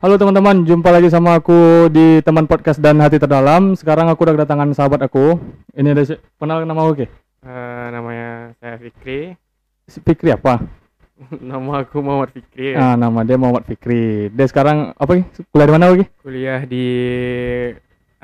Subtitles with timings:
[0.00, 3.76] Halo teman-teman, jumpa lagi sama aku di teman podcast dan hati terdalam.
[3.76, 5.36] Sekarang aku udah kedatangan sahabat aku.
[5.76, 7.06] Ini ada kenal nama aku, Ki?
[7.44, 9.36] Eh, namanya saya Fikri.
[9.84, 10.64] Fikri apa?
[11.52, 12.72] Nama aku Muhammad Fikri.
[12.72, 14.32] Ah, nama dia Muhammad Fikri.
[14.32, 15.20] Dia sekarang apa?
[15.52, 16.04] Kuliah di mana, Ki?
[16.24, 16.84] Kuliah di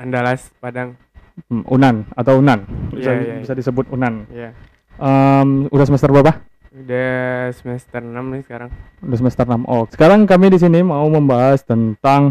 [0.01, 0.97] Andalas, Padang.
[1.45, 2.65] Hmm, Unan atau Unan.
[2.89, 4.25] Bisa, Iya, iya, bisa disebut Unan.
[4.33, 4.49] Ya.
[4.97, 6.41] Em, udah semester berapa?
[6.77, 7.09] Udah
[7.57, 8.69] semester 6 nih sekarang.
[9.01, 9.65] Udah semester 6.
[9.65, 12.29] Oh, sekarang kami di sini mau membahas tentang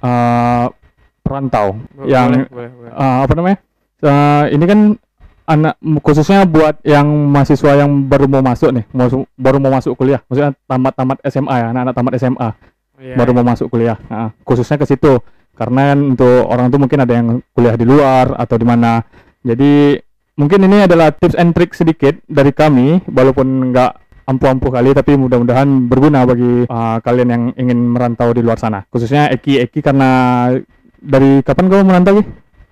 [0.00, 0.66] eh,
[1.20, 2.90] perantau Bo- yang boleh, boleh, boleh.
[2.90, 3.58] eh, apa namanya?
[4.00, 4.80] Eh, ini kan
[5.44, 10.22] anak khususnya buat yang mahasiswa yang baru mau masuk nih, mau baru mau masuk kuliah.
[10.30, 12.50] Maksudnya tamat-tamat SMA ya, anak-anak tamat SMA
[13.00, 13.96] Iya, baru mau masuk kuliah.
[14.08, 15.20] Nah, khususnya ke situ.
[15.52, 19.04] Karena untuk orang tuh mungkin ada yang kuliah di luar atau di mana.
[19.44, 20.00] Jadi
[20.40, 23.92] mungkin ini adalah tips and trick sedikit dari kami, walaupun nggak
[24.24, 28.88] ampuh-ampuh kali, tapi mudah-mudahan berguna bagi uh, kalian yang ingin merantau di luar sana.
[28.88, 30.10] Khususnya Eki, Eki karena
[30.96, 32.24] dari kapan kamu merantau Ki?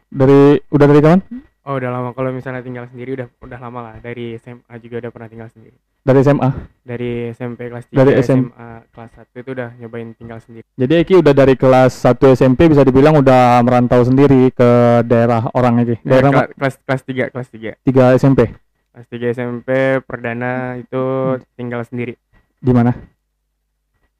[0.08, 1.20] Dari udah dari kapan?
[1.68, 3.94] Oh, udah lama kalau misalnya tinggal sendiri udah udah lama lah.
[4.00, 5.76] Dari SMA juga udah pernah tinggal sendiri.
[6.00, 6.48] Dari SMA.
[6.80, 8.40] Dari SMP kelas 3, Dari SM.
[8.40, 10.64] SMA kelas 1 itu udah nyobain tinggal sendiri.
[10.64, 14.70] Jadi Eki udah dari kelas 1 SMP bisa dibilang udah merantau sendiri ke
[15.04, 16.00] daerah orang Eki.
[16.00, 17.70] Ya, Daerah kela- kelas kelas 3, kelas 3.
[17.84, 18.40] 3 SMP.
[18.88, 19.68] Kelas 3 SMP
[20.00, 21.04] perdana itu
[21.52, 22.16] tinggal sendiri.
[22.56, 22.96] Di mana?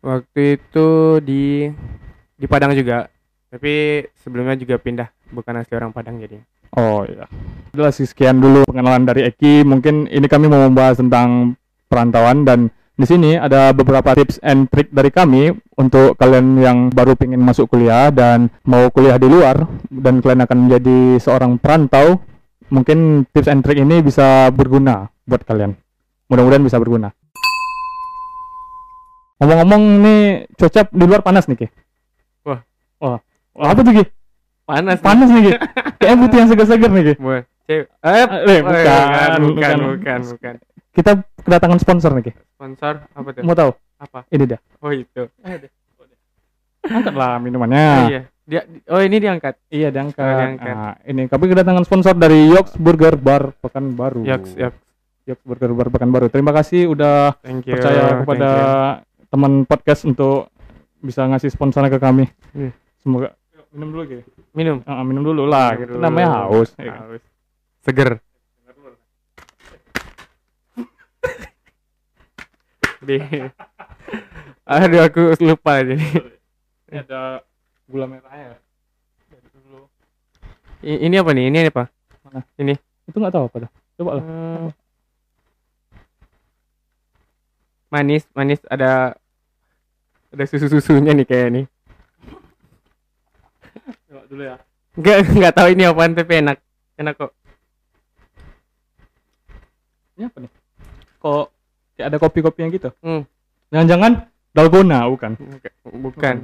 [0.05, 0.89] Waktu itu
[1.25, 1.73] di
[2.37, 3.09] di Padang juga.
[3.49, 6.37] Tapi sebelumnya juga pindah, bukan asli orang Padang jadi.
[6.77, 7.25] Oh iya.
[7.95, 9.63] Sih sekian dulu pengenalan dari Eki.
[9.63, 11.55] Mungkin ini kami mau membahas tentang
[11.87, 17.15] perantauan dan di sini ada beberapa tips and trick dari kami untuk kalian yang baru
[17.15, 22.19] pengen masuk kuliah dan mau kuliah di luar dan kalian akan menjadi seorang perantau.
[22.69, 25.79] Mungkin tips and trick ini bisa berguna buat kalian.
[26.29, 27.15] Mudah-mudahan bisa berguna.
[29.39, 30.21] Ngomong-ngomong nih
[30.59, 31.67] cuaca di luar panas nih Ki.
[32.43, 32.61] Wah.
[32.99, 33.23] Wah.
[33.55, 34.05] Wah, apa tuh Ki?
[34.69, 34.95] Panas.
[34.95, 35.03] nih.
[35.03, 35.53] Panas nih Ki.
[35.97, 37.03] Kayaknya butuh yang seger-seger nih.
[37.09, 37.45] Cewek.
[37.67, 38.97] Eh, Eh, oh, bukan,
[39.43, 40.55] bukan, bukan, bukan.
[40.91, 42.33] Kita kedatangan sponsor nih Ki.
[42.53, 43.43] Sponsor apa tuh?
[43.43, 43.71] Mau tahu?
[43.97, 44.21] Apa?
[44.29, 44.59] Ini dia.
[44.79, 45.25] Oh itu.
[46.81, 47.87] Angkatlah Oh, minumannya.
[48.09, 48.21] iya.
[48.49, 49.61] Dia oh ini diangkat.
[49.69, 50.25] Iya, diangkat.
[50.25, 50.73] Oh, diangkat.
[50.73, 54.25] Nah, ini kami kedatangan sponsor dari Yoks Burger Bar Pekanbaru.
[54.25, 54.79] Yoks, yoks.
[55.29, 56.33] Yoks Burger Bar Pekanbaru.
[56.33, 57.77] Terima kasih udah Thank you.
[57.77, 58.51] percaya kepada
[59.29, 60.49] teman podcast untuk
[60.99, 62.25] bisa ngasih sponsornya ke kami.
[62.57, 62.73] Iya.
[62.99, 63.37] Semoga
[63.71, 64.21] minum dulu you.
[64.53, 64.81] Minum.
[64.85, 65.75] Ah, minum dulu lah.
[65.75, 66.03] Minum Itu dulu.
[66.03, 66.71] namanya haus.
[66.75, 67.23] Haus.
[67.85, 68.19] Seger.
[72.99, 73.17] Di.
[74.69, 75.97] Aduh aku lupa jadi.
[76.89, 77.41] Ini ada
[77.87, 78.59] gula merahnya.
[79.55, 79.87] Dulu.
[80.83, 81.45] I- Ini apa nih?
[81.49, 81.85] Ini apa?
[82.27, 82.41] Mana?
[82.59, 82.75] Ini.
[83.09, 83.71] Itu nggak tahu apa dah.
[83.97, 84.25] Coba lah.
[84.25, 84.67] Eh,
[87.89, 89.17] manis, manis ada
[90.29, 91.65] ada susu-susunya nih kayak nih.
[94.09, 94.57] Coba dulu ya.
[94.97, 96.57] Enggak enggak tahu ini apaan tapi enak.
[96.97, 97.33] Enak kok.
[100.17, 100.53] Ini apa nih?
[101.19, 101.45] Kok
[101.95, 102.91] kayak ada kopi-kopi yang gitu?
[102.99, 103.23] Hmm.
[103.69, 104.13] Jangan-jangan
[104.51, 105.33] dalgona bukan?
[105.37, 106.37] Buka- Bukan.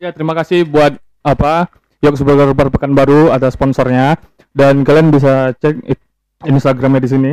[0.00, 1.68] Ya terima kasih buat apa
[2.00, 4.16] Yoks Burger Bar Pekanbaru atas sponsornya
[4.56, 5.76] dan kalian bisa cek
[6.42, 7.32] Instagramnya di sini.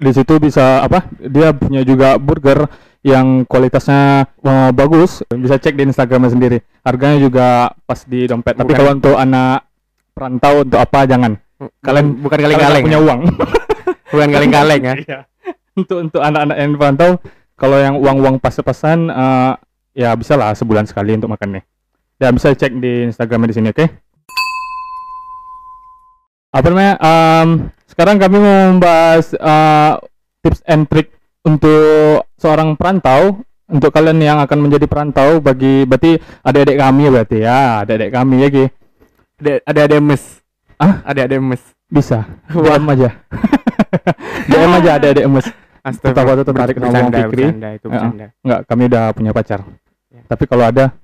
[0.00, 1.04] Di situ bisa apa?
[1.20, 2.64] Dia punya juga burger
[3.04, 5.20] yang kualitasnya eh, bagus.
[5.28, 6.58] Bisa cek di Instagramnya sendiri.
[6.80, 7.46] Harganya juga
[7.84, 8.56] pas di dompet.
[8.56, 9.68] Tapi kalau untuk anak
[10.16, 11.36] perantau untuk apa jangan.
[11.84, 12.84] Kalian- bukan kaleng-kaleng.
[12.88, 13.04] punya ya?
[13.04, 13.20] uang.
[14.10, 14.94] Bukan kaleng-kaleng ya.
[15.06, 15.18] Iya.
[15.78, 17.10] untuk untuk anak-anak yang perantau
[17.54, 19.52] kalau yang uang-uang pas-pasan eh,
[19.94, 21.64] ya bisa lah sebulan sekali untuk makan nih.
[22.18, 23.86] Ya bisa cek di Instagramnya di sini, oke?
[26.50, 26.94] Apa namanya?
[26.98, 27.48] em,
[28.00, 29.92] sekarang kami mau membahas eh,
[30.40, 31.12] tips and trick
[31.44, 33.44] untuk seorang perantau.
[33.68, 38.48] Untuk kalian yang akan menjadi perantau bagi berarti adik-adik kami berarti ya, adik-adik kami ya,
[38.48, 38.64] Ki.
[39.36, 40.24] Ada ada ada mes.
[40.80, 41.04] Ah?
[41.04, 41.60] Ada mes.
[41.92, 42.24] Bisa.
[42.48, 43.20] DM aja.
[44.48, 45.46] DM aja adik-adik emes.
[45.84, 46.08] Astaga.
[46.08, 47.52] Tetap aku tertarik sama Fikri.
[47.52, 47.92] bercanda, itu Ya.
[47.92, 48.26] bercanda.
[48.40, 49.60] Enggak, kami udah punya pacar.
[50.08, 50.24] Ya.
[50.24, 50.96] Tapi kalau ada,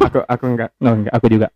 [0.00, 0.72] Aku aku enggak.
[0.80, 1.52] no, enggak, aku juga.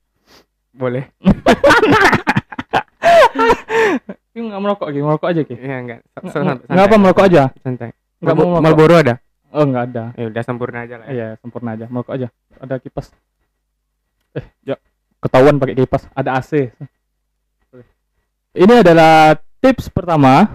[0.76, 1.08] Boleh.
[4.34, 4.98] Ki enggak merokok, Ki.
[4.98, 5.54] Merokok aja, Ki.
[5.54, 5.98] Iya enggak.
[6.02, 7.42] Nggak- Santai, nggak- Enggak apa merokok aja.
[7.56, 7.90] Santai.
[8.19, 8.62] Nggak mau merokok.
[8.66, 9.14] Marlboro ada?
[9.54, 10.04] Oh, enggak ada.
[10.12, 11.12] Ya udah sempurna aja lah ya.
[11.14, 11.86] Iya, sempurna aja.
[11.86, 12.28] Merokok aja.
[12.58, 13.06] Ada kipas.
[14.34, 14.76] Eh, ya.
[15.16, 16.10] Ketahuan pakai kipas.
[16.10, 16.75] Ada AC.
[18.52, 20.46] Ini adalah tips pertama,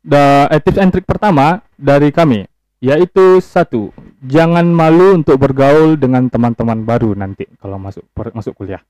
[0.00, 2.44] da, eh, tips and trick pertama dari kami,
[2.78, 3.88] yaitu satu,
[4.20, 8.80] jangan malu untuk bergaul dengan teman-teman baru nanti kalau masuk per- masuk kuliah.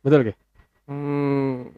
[0.00, 0.34] Betul, Ki?
[0.86, 1.68] Hmm,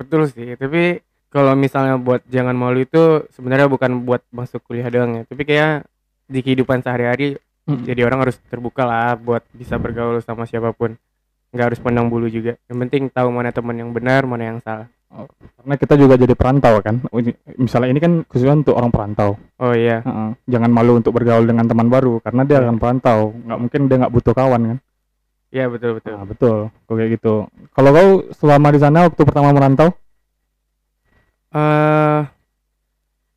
[0.00, 5.14] betul sih, tapi kalau misalnya buat jangan malu itu sebenarnya bukan buat masuk kuliah doang
[5.14, 5.86] ya tapi kayak
[6.26, 7.36] di kehidupan sehari-hari
[7.68, 7.86] Mm.
[7.86, 10.96] jadi orang harus terbuka lah buat bisa bergaul sama siapa pun
[11.52, 14.88] nggak harus pandang bulu juga yang penting tahu mana teman yang benar mana yang salah
[15.60, 17.04] karena kita juga jadi perantau kan
[17.54, 20.30] misalnya ini kan khususnya untuk orang perantau oh iya Heeh.
[20.48, 22.64] jangan malu untuk bergaul dengan teman baru karena dia Iya.
[22.64, 24.78] akan perantau nggak mungkin dia nggak butuh kawan kan
[25.50, 26.14] iya betul betul.
[26.14, 26.58] Nah, betul.
[26.86, 27.34] Kok kayak gitu.
[27.74, 28.08] Kalau kau
[28.38, 29.88] selama di sana waktu pertama merantau
[31.50, 32.20] eh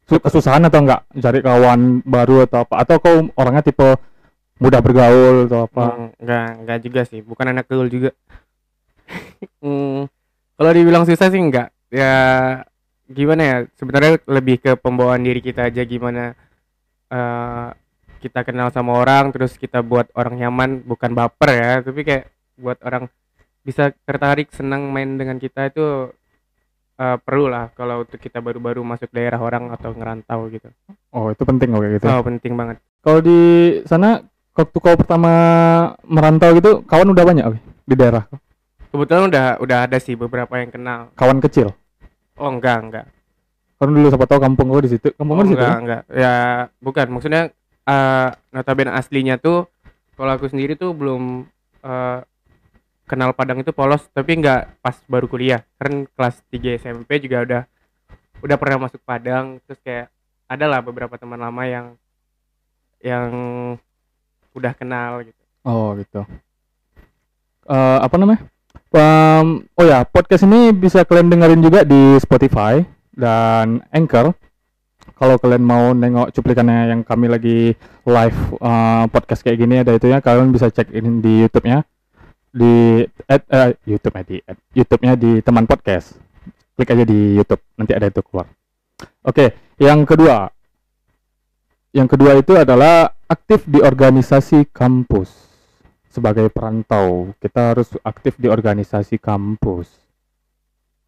[0.05, 1.01] su- kesusahan atau enggak?
[1.17, 2.73] Cari kawan baru atau apa?
[2.81, 3.87] Atau kau orangnya tipe
[4.61, 5.83] mudah bergaul atau apa?
[5.97, 7.19] Hmm, enggak enggak juga sih.
[7.25, 8.11] Bukan anak gaul juga.
[9.63, 10.11] Hmm,
[10.59, 11.71] kalau dibilang susah sih enggak.
[11.87, 12.13] Ya
[13.07, 13.57] gimana ya?
[13.79, 16.35] Sebenarnya lebih ke pembawaan diri kita aja gimana
[17.13, 17.67] eh
[18.23, 22.79] kita kenal sama orang terus kita buat orang nyaman bukan baper ya tapi kayak buat
[22.87, 23.11] orang
[23.67, 26.15] bisa tertarik senang main dengan kita itu
[26.95, 30.71] eh, perlu lah kalau untuk kita baru-baru masuk daerah orang atau ngerantau gitu.
[31.11, 32.77] Oh itu penting kok kayak gitu oh penting banget.
[33.03, 33.39] Kalau di
[33.83, 34.23] sana
[34.55, 35.31] waktu kau pertama
[36.07, 37.45] merantau gitu kawan udah banyak
[37.83, 38.23] di daerah
[38.93, 41.09] kebetulan udah udah ada sih beberapa yang kenal.
[41.17, 41.73] Kawan kecil?
[42.37, 43.05] Oh enggak enggak.
[43.81, 45.09] Kan dulu siapa tahu kampung kau di situ.
[45.17, 45.59] Kampung Oh, di situ?
[45.59, 46.01] Enggak, enggak.
[46.13, 46.33] Ya,
[46.79, 47.07] bukan.
[47.09, 47.51] Maksudnya
[47.83, 49.67] eh notabene aslinya tuh
[50.13, 51.43] kalau aku sendiri tuh belum
[51.83, 52.19] eh,
[53.03, 55.61] kenal Padang itu polos, tapi enggak pas baru kuliah.
[55.75, 57.61] Kan kelas 3 SMP juga udah
[58.43, 60.07] udah pernah masuk Padang, terus kayak
[60.47, 61.95] ada lah beberapa teman lama yang
[63.03, 63.29] yang
[64.55, 65.41] udah kenal gitu.
[65.65, 66.23] oh gitu
[67.63, 68.43] Eh, apa namanya
[68.93, 74.37] Em, oh ya podcast ini bisa kalian dengerin juga di Spotify dan Anchor
[75.13, 80.19] kalau kalian mau nengok cuplikannya yang kami lagi live eh, podcast kayak gini ada itunya
[80.19, 81.85] kalian bisa cek ini di YouTube-nya.
[82.53, 86.17] Di at, eh, YouTube-nya di at, YouTube-nya di teman podcast.
[86.73, 88.49] Klik aja di YouTube nanti ada itu keluar.
[89.25, 90.49] Oke yang kedua.
[91.93, 95.29] Yang kedua itu adalah aktif di organisasi kampus
[96.09, 97.29] sebagai perantau.
[97.37, 99.93] Kita harus aktif di organisasi kampus.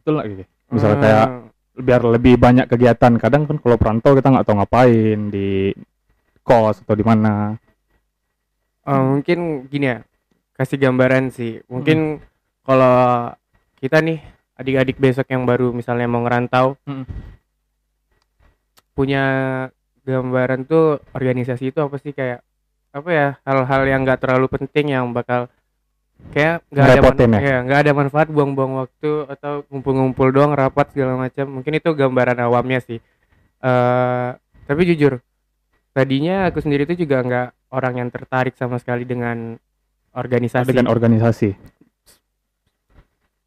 [0.02, 1.45] Betul nggak gitu misalnya kayak Eh,
[1.76, 5.76] biar lebih banyak kegiatan kadang kan kalau perantau kita nggak tahu ngapain di
[6.46, 7.56] kos atau di mana
[8.86, 10.00] eh, mungkin gini ya,
[10.54, 11.60] kasih gambaran sih.
[11.66, 12.22] Mungkin
[12.62, 13.34] kalau
[13.82, 14.22] kita nih
[14.56, 17.06] adik-adik besok yang baru misalnya mau ngerantau Mm.
[18.96, 19.24] punya
[20.08, 22.40] gambaran tuh organisasi itu apa sih kayak
[22.96, 25.52] apa ya hal-hal yang nggak terlalu penting yang bakal
[26.36, 27.40] kayak nggak ada man- ya?
[27.40, 31.60] ya, nggak ada manfaat buang-buang waktu atau ngumpul-ngumpul doang rapat segala macam.
[31.60, 33.00] Mungkin itu gambaran awamnya sih.
[33.64, 34.30] Eh
[34.66, 35.22] tapi jujur
[35.96, 39.56] tadinya aku sendiri tuh juga nggak orang yang tertarik sama sekali dengan
[40.12, 40.72] organisasi.
[40.72, 41.50] Dengan organisasi?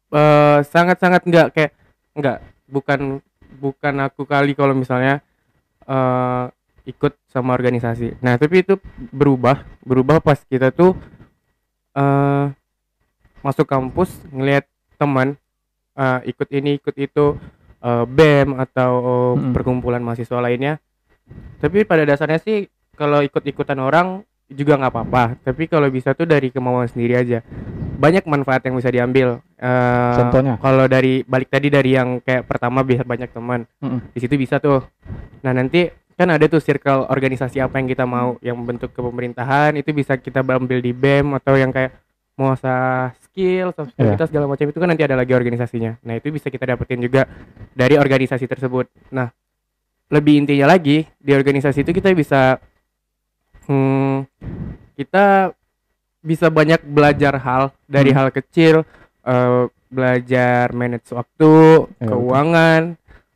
[0.09, 1.71] Eh sangat-sangat enggak kayak
[2.17, 3.21] enggak bukan
[3.61, 5.21] bukan aku kali kalau misalnya
[5.85, 6.45] eh
[6.89, 8.17] ikut sama organisasi.
[8.25, 8.81] Nah, tapi itu
[9.13, 10.97] berubah, berubah pas kita tuh
[11.93, 12.45] eh
[13.41, 14.67] masuk kampus ngelihat
[14.99, 15.39] teman
[15.95, 17.35] eh, ikut ini, ikut itu
[17.83, 18.91] eh, BEM atau
[19.35, 19.53] Mm-mm.
[19.55, 20.79] perkumpulan mahasiswa lainnya.
[21.61, 22.65] Tapi pada dasarnya sih
[22.97, 25.23] kalau ikut-ikutan orang juga nggak apa-apa.
[25.45, 27.39] Tapi kalau bisa tuh dari kemauan sendiri aja.
[27.99, 29.43] Banyak manfaat yang bisa diambil.
[29.59, 30.55] Eh, Contohnya?
[30.57, 33.67] Kalau dari balik tadi dari yang kayak pertama biar banyak teman.
[33.83, 34.15] Mm-mm.
[34.15, 34.83] Di situ bisa tuh.
[35.45, 39.71] Nah nanti kan ada tuh circle organisasi apa yang kita mau yang bentuk ke pemerintahan
[39.79, 41.95] itu bisa kita ambil di BEM atau yang kayak
[42.35, 42.51] mau
[43.39, 44.13] skill, soft skill Iya.
[44.19, 45.95] kita segala macam itu kan nanti ada lagi organisasinya.
[46.03, 47.23] Nah itu bisa kita dapetin juga
[47.71, 48.91] dari organisasi tersebut.
[49.09, 49.31] Nah
[50.11, 52.59] lebih intinya lagi di organisasi itu kita bisa
[53.65, 54.27] hmm,
[54.93, 55.55] kita
[56.19, 58.17] bisa banyak belajar hal dari Hmm.
[58.19, 58.83] hal kecil
[59.21, 61.53] eh, belajar manage waktu,
[61.97, 62.81] Ya, keuangan,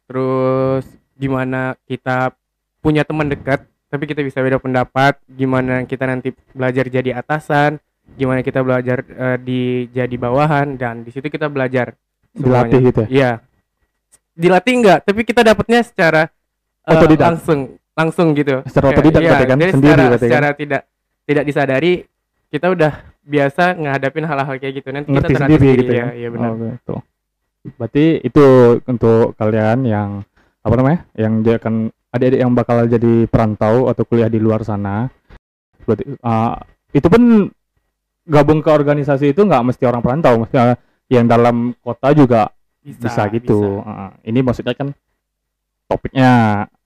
[0.05, 0.83] terus
[1.15, 2.35] gimana kita
[2.77, 7.77] punya teman dekat tapi kita bisa beda pendapat, gimana kita nanti belajar jadi atasan,
[8.13, 11.93] gimana kita belajar eh, di jadi bawahan dan di situ kita belajar
[12.33, 12.89] dilatih semuanya.
[12.89, 13.31] gitu ya Iya.
[14.33, 16.25] Dilatih enggak, tapi kita dapatnya secara
[16.89, 17.37] Otodidak.
[17.37, 17.59] langsung
[17.93, 18.65] langsung gitu.
[18.65, 19.57] Secara otodidak berarti kan?
[19.61, 20.29] jadi Sendiri secara, berarti kan?
[20.33, 20.81] secara tidak
[21.23, 21.93] tidak disadari
[22.49, 22.93] kita udah
[23.23, 26.05] biasa ngadapin hal-hal kayak gitu nanti ngerti kita terlatih sendiri gitu ya.
[26.05, 26.49] ya Iya benar.
[26.49, 26.95] Oh, gitu.
[27.79, 28.45] berarti itu
[28.83, 30.09] untuk kalian yang
[30.63, 31.73] apa namanya yang dia akan
[32.11, 35.07] adik-adik yang bakal jadi perantau atau kuliah di luar sana
[35.87, 36.55] berarti uh,
[36.91, 37.47] itu pun
[38.23, 40.79] gabung ke organisasi itu nggak mesti orang perantau mesti
[41.11, 42.49] yang dalam kota juga
[42.83, 44.91] bisa, gitu Uh, ini maksudnya kan
[45.87, 46.31] topiknya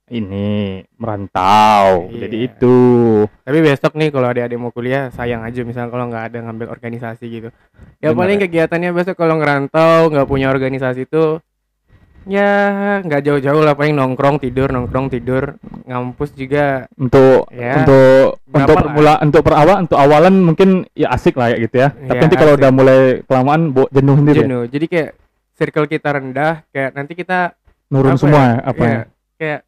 [0.08, 2.26] ini merantau Iya.
[2.26, 2.76] jadi itu
[3.44, 7.24] Tapi besok nih kalau adik-adik mau kuliah sayang aja misalnya kalau nggak ada ngambil organisasi
[7.28, 7.48] gitu.
[8.00, 8.42] Ya Bener paling ya.
[8.48, 11.38] kegiatannya besok kalau ngerantau nggak punya organisasi itu
[12.28, 12.52] ya
[13.00, 19.16] nggak jauh-jauh lah paling nongkrong tidur nongkrong tidur ngampus juga untuk Ya, untuk untuk permula
[19.18, 21.88] untuk perawal untuk awalan mungkin ya asik lah ya gitu ya.
[21.90, 24.38] Tapi Ya, nanti kalau udah mulai kelamaan bo, jenuh sendiri.
[24.38, 24.44] ya?
[24.44, 25.10] jenuh jadi kayak
[25.54, 27.56] circle kita rendah kayak nanti kita
[27.88, 28.44] Nurun Apa semua ya?
[28.44, 29.02] ya, apa Iya, ya?
[29.34, 29.60] kayak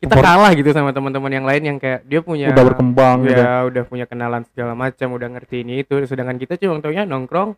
[0.00, 3.36] kita kalah gitu sama teman-teman yang lain yang kayak dia punya Udah berkembang gitu.
[3.36, 7.56] ya udah punya kenalan segala macam udah ngerti ini itu sedangkan kita cuma taunya nongkrong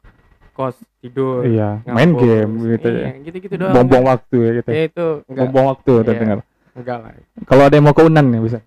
[0.57, 3.21] kos tidur Iya, main game gitu iya, ya.
[3.23, 4.71] gitu-gitu doang Buang-buang waktu ya gitu.
[4.71, 6.03] ya itu enggak Buang-buang waktu Iya.
[6.03, 6.39] terdengar.
[6.73, 7.11] enggak lah
[7.45, 8.59] Kalau ada yang mau ke Unan nih bisa.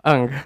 [0.00, 0.42] ah, enggak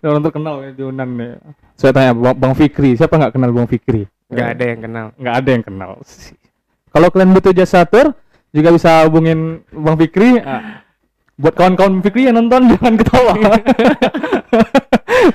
[0.02, 1.32] Orang terkenal ya di Unan nih.
[1.74, 4.08] Saya tanya Bang, Fikri, siapa nggak kenal Bang Fikri?
[4.26, 5.90] enggak ada yang kenal Nggak ada yang kenal.
[6.88, 8.14] Kalau kalian butuh jasa tur,
[8.50, 10.40] juga bisa hubungin Bang Fikri.
[10.40, 10.82] Ah,
[11.34, 13.32] Buat kawan-kawan Fikri yang nonton jangan ketawa.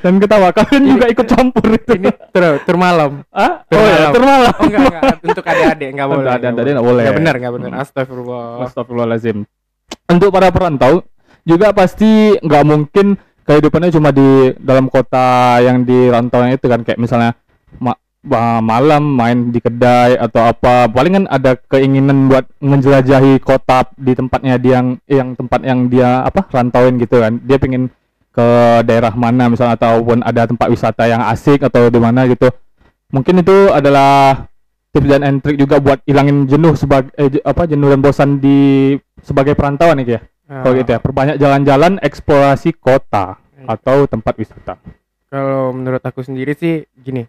[0.06, 1.98] Dan ketawa, kalian juga ikut campur itu.
[1.98, 4.12] ini tur tur malam Ah, oh ya, malam.
[4.14, 4.54] termalam.
[4.54, 7.02] oh enggak enggak untuk adik-adik enggak Untuk boleh adik-adik nggak boleh.
[7.02, 9.38] enggak benar enggak benar astagfirullah Astagfirullahaladzim.
[10.06, 11.02] Untuk para perantau
[11.42, 15.26] juga pasti nggak mungkin kehidupannya cuma di dalam kota
[15.60, 17.34] yang di rantauan itu kan kayak misalnya
[17.78, 17.98] ma-
[18.60, 24.58] malam main di kedai atau apa paling kan ada keinginan buat menjelajahi kota di tempatnya
[24.58, 27.90] dia yang yang tempat yang dia apa rantauin gitu kan dia pengen
[28.36, 28.48] ke
[28.84, 32.52] daerah mana misalnya ataupun ada tempat wisata yang asik atau di mana gitu
[33.16, 34.46] mungkin itu adalah
[34.92, 38.92] tips dan and trick juga buat hilangin jenuh sebagai eh, apa jenuh dan bosan di
[39.24, 43.82] sebagai perantauan nih ya kalau gitu ya perbanyak jalan-jalan eksplorasi kota Iya.
[43.82, 44.78] atau tempat wisata
[45.26, 47.26] Kalau menurut aku sendiri sih gini.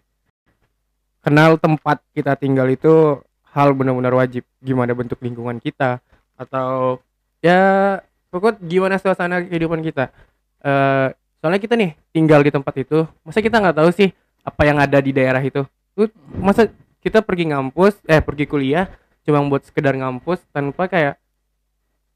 [1.25, 3.19] Kenal tempat kita tinggal itu
[3.51, 4.45] hal benar-benar wajib.
[4.63, 5.99] Gimana bentuk lingkungan kita
[6.37, 7.01] atau
[7.41, 7.97] ya
[8.31, 10.13] pokok gimana suasana kehidupan kita.
[10.61, 14.09] Eh soalnya kita nih tinggal di tempat itu, masa kita nggak tahu sih
[14.41, 15.63] apa yang ada di daerah itu?
[15.93, 16.69] Tuh, masa
[17.01, 18.89] kita pergi ngampus, eh pergi kuliah
[19.27, 21.19] cuma buat sekedar ngampus tanpa kayak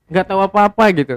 [0.08, 1.16] nggak tahu apa-apa gitu.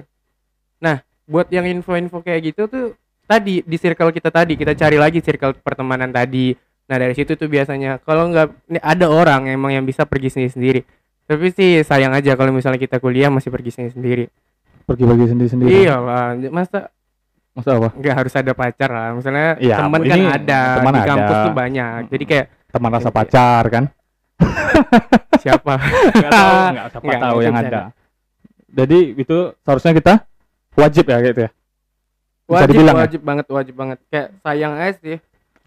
[0.83, 2.85] Nah, buat yang info-info kayak gitu tuh
[3.25, 6.52] tadi di circle kita tadi kita cari lagi circle pertemanan tadi.
[6.85, 10.81] Nah dari situ tuh biasanya kalau nggak ada orang emang yang bisa pergi sendiri sendiri
[11.25, 14.25] tapi sih sayang aja kalau misalnya kita kuliah masih pergi sendiri sendiri
[14.85, 15.71] pergi-pergi sendiri-sendiri.
[15.73, 16.93] Iya lah masa
[17.54, 17.88] masa apa?
[17.94, 21.44] Nggak harus ada pacar lah misalnya Iya, teman kan ada teman di kampus ada.
[21.46, 22.00] tuh banyak.
[22.11, 23.16] Jadi kayak teman rasa Iya.
[23.16, 23.84] pacar kan?
[25.42, 25.75] Siapa?
[25.78, 27.80] Nggak tahu nggak siapa tahu yang ada.
[28.75, 30.14] Jadi itu seharusnya kita
[30.75, 31.50] wajib ya gitu ya?
[32.44, 33.02] Bisa wajib dibilang ya?
[33.06, 33.99] wajib banget wajib banget.
[34.11, 35.18] Kayak sayang aja sih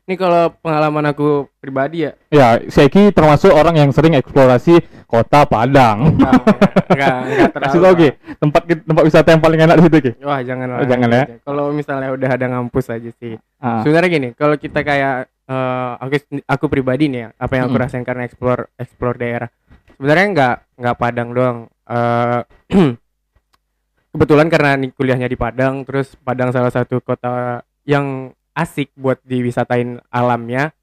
[0.07, 6.15] ini kalau pengalaman aku pribadi ya ya Seki termasuk orang yang sering eksplorasi kota Padang
[6.15, 6.43] enggak
[6.87, 8.09] enggak enggak terlalu kasih tau Ki
[8.39, 10.77] tempat tempat wisata yang paling enak di situ Ki Wah jangan lah.
[10.79, 11.23] Oh, jangan ya.
[11.43, 13.35] Kalau misalnya udah ada ngampus aja sih.
[13.59, 17.75] Ah, Sebenarnya gini, kalau kita kayak eh, aku aku pribadi nih ya, apa yang aku
[17.75, 17.85] Mm-mm.
[17.87, 19.49] rasain karena explore explore daerah.
[19.97, 21.57] Sebenarnya nggak nggak Padang doang.
[21.87, 22.41] Eh,
[24.15, 30.01] kebetulan karena nih kuliahnya di Padang, terus Padang salah satu kota yang asik buat diwisatain
[30.09, 30.73] alamnya.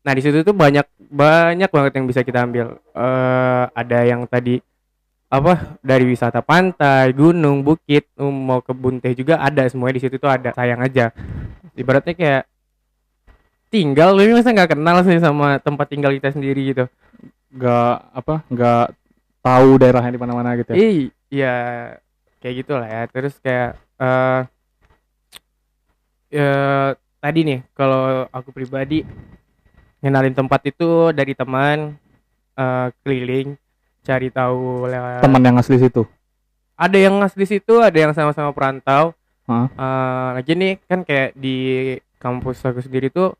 [0.00, 2.80] Nah di situ tuh banyak banyak banget yang bisa kita ambil.
[2.96, 4.64] Eh ada yang tadi
[5.28, 10.16] apa dari wisata pantai, gunung, bukit, um, mau kebun teh juga ada semuanya di situ
[10.16, 10.56] tuh ada.
[10.56, 11.12] Sayang aja.
[11.76, 12.42] Ibaratnya kayak
[13.68, 16.88] tinggal tapi masa nggak kenal sih sama tempat tinggal kita sendiri gitu.
[17.48, 18.86] nggak apa nggak
[19.44, 21.54] tahu daerahnya di mana-mana gitu ya Ih, ya
[22.40, 23.02] kayak gitulah ya.
[23.12, 24.40] Terus kayak eh
[26.32, 26.52] ya
[27.18, 29.02] tadi nih kalau aku pribadi
[29.98, 31.98] ngenalin tempat itu dari teman
[32.54, 33.58] eh, keliling
[34.00, 36.06] cari tahu lewat teman yang asli situ?
[36.78, 39.10] Ada yang asli situ ada yang sama-sama perantau.
[39.44, 39.66] Hah?
[39.68, 41.56] Eh, lagi nih kan kayak di
[42.16, 43.34] kampus aku sendiri tuh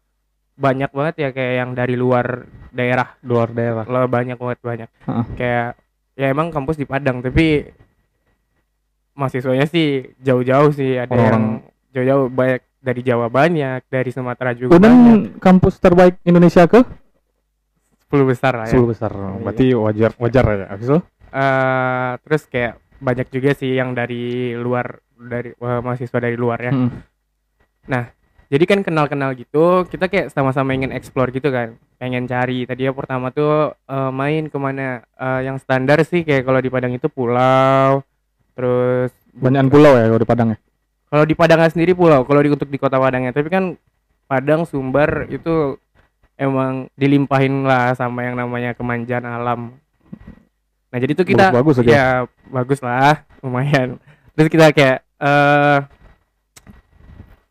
[0.58, 3.14] banyak banget ya kayak yang dari luar daerah.
[3.23, 3.87] Luar daerah.
[3.87, 4.88] Lo banyak banget banyak.
[5.06, 5.25] Heeh.
[5.38, 5.68] kayak
[6.18, 7.62] ya emang kampus di Padang tapi
[9.14, 10.99] mahasiswanya sih jauh-jauh sih.
[10.99, 11.44] Ada Orang-orang- yang
[11.94, 15.42] jauh-jauh banyak dari Jawa banyak dari Sumatera juga Unan banyak.
[15.42, 16.82] kampus terbaik Indonesia ke?
[18.08, 18.78] 10 besar lah ya.
[18.78, 19.11] 10 besar.
[19.12, 24.97] Berarti wajar wajar ya habis itu Eh, terus kayak banyak juga sih yang dari luar
[25.12, 26.73] dari eh, mahasiswa dari luar ya.
[26.73, 26.90] Mm.
[28.49, 31.76] jadi kan kenal-kenal gitu kita kayak sama-sama ingin explore gitu kan.
[32.00, 32.64] Pengen cari.
[32.64, 35.04] Tadi ya pertama tuh eh, main ke mana?
[35.20, 38.00] Eh, yang standar sih kayak kalau di Padang itu pulau
[38.58, 40.58] terus banyakan pulau ya kalau di Padang ya
[41.08, 43.32] kalau di Padang sendiri pulau kalau di untuk di kota Padangnya.
[43.32, 43.74] Tapi kan
[44.28, 45.80] Padang Sumber itu
[46.36, 49.74] emang dilimpahin lah sama yang namanya kemanjaan alam.
[50.88, 51.90] Nah jadi tuh kita Bagus-bagus aja.
[51.90, 52.06] ya
[52.48, 53.96] bagus lah lumayan.
[54.36, 55.78] Terus kita kayak eh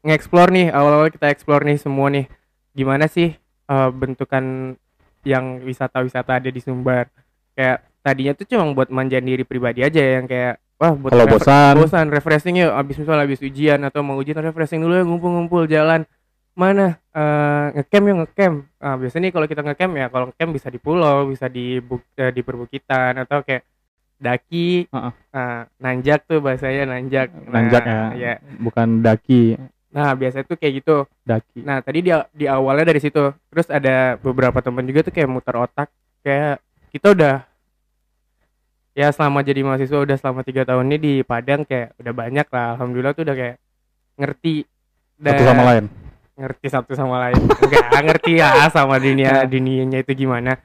[0.07, 2.25] nge-explore nih awal-awal kita explore nih semua nih.
[2.77, 3.35] Gimana sih
[3.67, 4.77] eh, bentukan
[5.27, 7.11] yang wisata-wisata ada di Sumber
[7.57, 11.73] kayak tadinya tuh cuma buat manjain diri pribadi aja yang kayak wah buat Kalau bosan.
[11.77, 12.71] bosan refreshing yuk.
[12.71, 16.05] Abis misal abis ujian atau mau ujian refreshing dulu ya ngumpul-ngumpul jalan.
[16.53, 16.97] Mana?
[17.11, 18.55] Eh ngecamp yuk ngecamp.
[18.77, 22.13] Ah, biasanya nih kalau kita ngecamp ya kalau ngecamp bisa di pulau bisa di buk-
[22.15, 23.61] eh, di perbukitan atau kayak
[24.17, 24.89] daki.
[24.89, 25.13] Heeh.
[25.33, 27.29] ah, nanjak tuh bahasanya nanjak.
[27.45, 28.57] Nanjak Nah, ya, ya.
[28.57, 29.53] bukan daki.
[29.87, 30.97] Nah biasanya tuh kayak gitu.
[31.23, 31.61] Daki.
[31.61, 35.55] Nah tadi di di awalnya dari situ, terus ada beberapa teman juga tuh kayak muter
[35.55, 35.89] otak,
[36.21, 36.59] kayak
[36.91, 37.35] kita udah
[38.97, 42.65] ya selama jadi mahasiswa udah selama tiga tahun ini di Padang kayak udah banyak lah,
[42.73, 43.57] alhamdulillah tuh udah kayak
[44.17, 44.65] ngerti
[45.21, 45.85] satu sama lain?
[46.33, 50.57] Ngerti satu sama lain, enggak ngerti ya sama dunia dunianya itu gimana.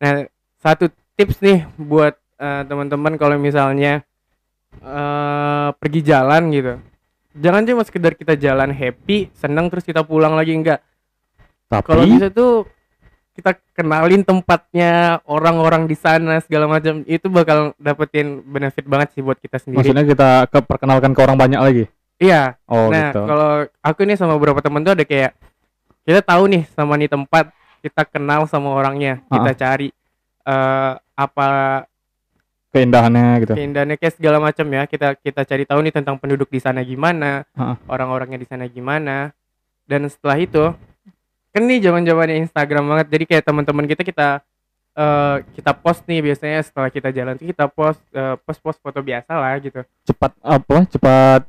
[0.00, 0.24] Nah
[0.56, 4.00] satu tips nih buat eh, teman-teman kalau misalnya
[4.80, 6.80] eh pergi jalan gitu,
[7.36, 10.80] jangan cuma sekedar kita jalan happy, seneng terus kita pulang lagi enggak.
[11.68, 12.64] Tapi kalau bisa tuh
[13.38, 19.38] kita kenalin tempatnya orang-orang di sana segala macam itu bakal dapetin benefit banget sih buat
[19.38, 19.94] kita sendiri.
[19.94, 21.84] Maksudnya kita ke perkenalkan ke orang banyak lagi?
[22.18, 22.58] Iya.
[22.66, 23.22] Oh nah gitu.
[23.22, 25.38] kalau aku nih sama beberapa temen tuh ada kayak
[26.02, 29.94] kita tahu nih sama nih tempat kita kenal sama orangnya kita cari
[30.42, 31.48] eh apa
[32.74, 33.54] keindahannya gitu.
[33.54, 34.82] keindahannya kayak segala macam ya.
[34.90, 37.78] Kita kita cari tahu nih tentang penduduk di sana gimana Ha-ha.
[37.86, 39.30] orang-orangnya di sana gimana.
[39.86, 40.74] Dan setelah itu
[41.52, 43.06] kan nih zaman zamannya Instagram banget.
[43.12, 44.28] Jadi kayak teman-teman kita kita
[44.98, 49.00] eh, kita post nih biasanya setelah kita jalan tuh kita post eh, post post foto
[49.00, 49.80] biasa lah gitu.
[50.06, 51.42] Cepat apa cepat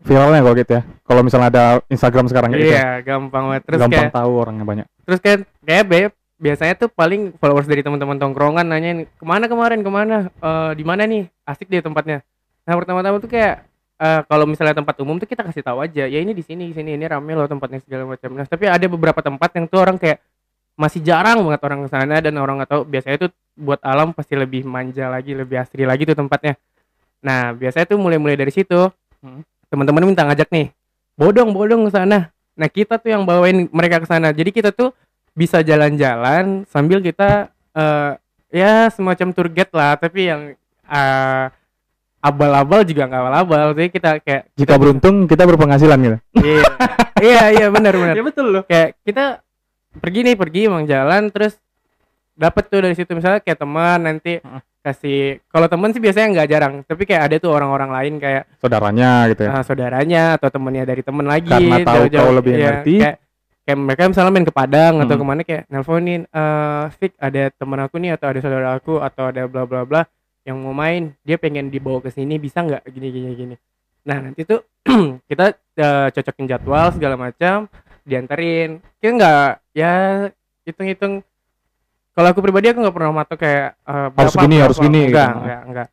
[0.00, 0.82] viralnya kalau gitu ya?
[1.04, 3.62] Kalau misalnya ada Instagram sekarang kayak gitu iya gampang banget.
[3.68, 4.86] Terus gampang kayak tahu orangnya banyak.
[5.04, 9.80] terus kan kayak beb biasanya tuh paling followers dari teman-teman tongkrongan nanyain ke mana kemarin
[9.84, 10.30] ke mana?
[10.30, 11.28] Eh, di mana nih?
[11.44, 12.24] Asik deh tempatnya.
[12.64, 13.69] Nah pertama-tama tuh kayak
[14.00, 16.74] eh, kalau misalnya tempat umum tuh kita kasih tahu aja ya ini di sini di
[16.74, 18.32] sini ini rame loh tempatnya segala macam.
[18.32, 20.18] Nah tapi ada beberapa tempat yang tuh orang kayak
[20.80, 22.82] masih jarang banget orang ke sana dan orang nggak tahu.
[22.88, 23.30] Biasanya tuh
[23.60, 26.56] buat alam pasti lebih manja lagi lebih asri lagi tuh tempatnya.
[27.20, 28.88] Nah biasanya tuh mulai-mulai dari situ
[29.20, 29.44] Hmm.
[29.68, 30.72] teman-teman minta ngajak nih
[31.12, 32.32] bodong bodong ke sana.
[32.56, 34.32] Nah kita tuh yang bawain mereka ke sana.
[34.32, 34.96] Jadi kita tuh
[35.36, 38.16] bisa jalan-jalan sambil kita eh
[38.50, 40.56] ya semacam tour guide lah tapi yang
[40.90, 41.44] eh,
[42.20, 43.66] abal-abal juga nggak abal-abal.
[43.72, 46.16] Jadi kita kayak jika beruntung kita berpenghasilan gitu.
[46.36, 46.64] Iya.
[47.20, 48.16] Iya iya benar benar.
[48.16, 48.64] Betul loh.
[48.64, 49.44] Kayak kita
[49.94, 51.60] pergi nih pergi emang jalan terus
[52.32, 53.12] dapat tuh dari situ.
[53.12, 54.40] Misalnya kayak teman nanti
[54.80, 59.28] kasih kalau teman sih biasanya nggak jarang tapi kayak ada tuh orang-orang lain kayak saudaranya
[59.28, 59.50] gitu ya.
[59.52, 62.24] Ah, saudaranya atau temennya dari temen lagi Karena tahu jauh-jauh.
[62.24, 62.94] kau lebih Iya, ngerti.
[62.96, 63.16] kayak,
[63.60, 65.20] kayak mereka misalnya main ke Padang atau Hmm.
[65.20, 69.24] ke mana kayak nelponin eh Fik ada temen aku nih atau ada saudara aku atau
[69.28, 70.02] ada bla bla bla
[70.42, 73.56] yang mau main dia pengen dibawa ke sini bisa nggak gini gini gini
[74.02, 74.64] nah nanti tuh
[75.28, 75.44] kita
[75.76, 77.68] eh, cocokin jadwal segala macam
[78.02, 79.92] dianterin kita nggak ya
[80.62, 81.20] hitung-hitung
[82.10, 84.64] kalau aku pribadi aku nggak pernah matok kayak eh, Harus berapa, gini, berapa.
[84.66, 85.40] harus gini, enggak gitu.
[85.40, 85.88] enggak enggak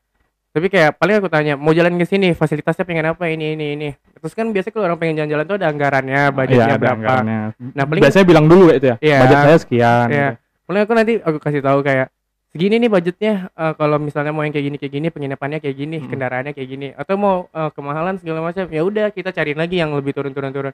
[0.47, 3.89] tapi kayak paling aku tanya mau jalan ke sini fasilitasnya pengen apa ini ini ini
[4.17, 7.39] terus kan biasanya kalau orang pengen jalan-jalan tuh ada anggarannya budgetnya Iya, ada berapa anggarannya.
[7.77, 9.17] nah paling biasanya bilang dulu kayak itu ya Iya.
[9.21, 10.27] budget saya sekian Iya.
[10.33, 10.39] gitu.
[10.65, 12.07] paling aku nanti aku kasih tahu kayak
[12.49, 15.97] segini nih budgetnya eh, kalau misalnya mau yang kayak gini kayak gini penginapannya kayak gini
[15.99, 16.09] Hmm.
[16.09, 19.91] kendaraannya kayak gini atau mau eh, kemahalan segala macam ya udah kita cariin lagi yang
[19.91, 20.73] lebih turun turun turun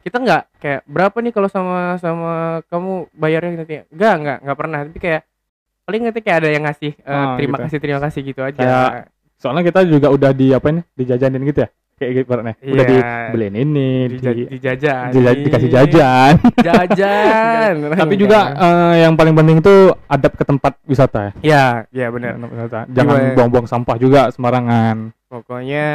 [0.00, 3.82] kita nggak kayak berapa nih kalau sama sama kamu bayarnya nanti?
[3.90, 4.78] Enggak enggak enggak pernah.
[4.86, 5.22] Tapi kayak
[5.82, 7.62] paling nanti kayak ada yang ngasih eh, Ah, terima gitu.
[7.66, 8.54] kasih terima kasih gitu aja.
[8.54, 8.90] Kayak
[9.34, 13.00] soalnya kita juga udah di apa ini dijajanin gitu ya kayak gitu ibaratnya udah Iya.
[13.24, 14.16] dibeliin ini di,
[14.52, 20.76] dijajan dija- dikasih jajan jajan tapi juga eh, yang paling penting itu adab ke tempat
[20.84, 22.84] wisata ya ya ya benar wisata.
[22.92, 23.32] jangan Gimana?
[23.32, 25.86] buang-buang sampah juga sembarangan pokoknya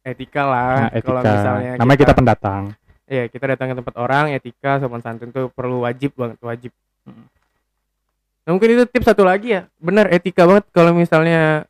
[0.00, 2.62] etika lah nah, Ah, kalau etika misalnya namanya kita pendatang
[3.04, 6.70] Iya, kita datang ke tempat orang, etika, sopan santun tuh perlu wajib banget, wajib.
[7.02, 7.26] Mm.
[8.40, 9.66] Nah, mungkin itu tips satu lagi ya.
[9.76, 11.66] Benar etika banget kalau misalnya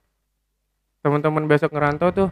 [1.00, 2.28] teman-teman besok ngerantau tuh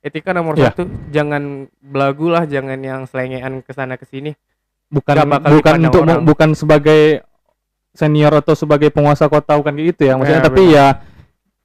[0.00, 0.72] etika nomor Iya.
[0.72, 1.42] satu, jangan
[1.78, 4.32] belagu lah, jangan yang selengean ke sana ke sini.
[4.90, 6.26] bukan bukan untuk orang.
[6.26, 7.22] bukan sebagai
[7.92, 10.86] senior atau sebagai penguasa kota bukan gitu ya maksudnya Ya, tapi ya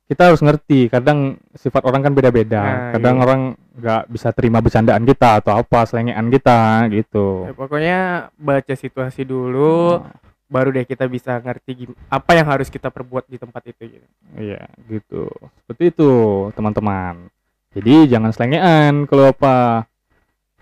[0.06, 3.24] kita harus ngerti kadang sifat orang kan beda-beda Nah, kadang iya.
[3.24, 3.42] orang
[3.74, 8.00] nggak bisa terima bercandaan kita atau apa selengean kita gitu Ya, pokoknya
[8.32, 10.06] baca situasi dulu,
[10.46, 14.08] baru deh kita bisa ngerti apa yang harus kita perbuat di tempat itu gitu.
[14.38, 15.26] iya gitu
[15.60, 16.10] seperti itu
[16.54, 17.26] teman-teman
[17.76, 19.84] jadi jangan selengean kalau apa.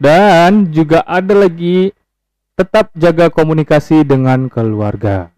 [0.01, 1.93] Dan juga ada lagi
[2.57, 5.29] tetap jaga komunikasi dengan keluarga.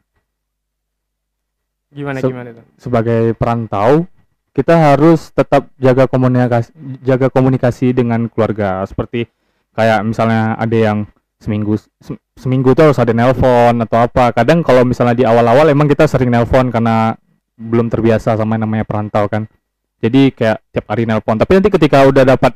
[1.91, 2.65] Gimana Se- gimana tuh?
[2.79, 4.03] sebagai perantau
[4.55, 6.71] kita harus tetap jaga komunikasi
[7.03, 8.83] jaga komunikasi dengan keluarga.
[8.87, 9.27] Seperti
[9.75, 10.97] kayak misalnya ada yang
[11.39, 14.31] seminggu se- seminggu tuh harus ada nelpon atau apa.
[14.31, 17.19] Kadang kalau misalnya di awal-awal emang kita sering nelpon karena
[17.59, 19.47] belum terbiasa sama yang namanya perantau kan
[20.03, 21.39] jadi kayak tiap hari nelpon.
[21.39, 22.53] Tapi nanti ketika udah dapat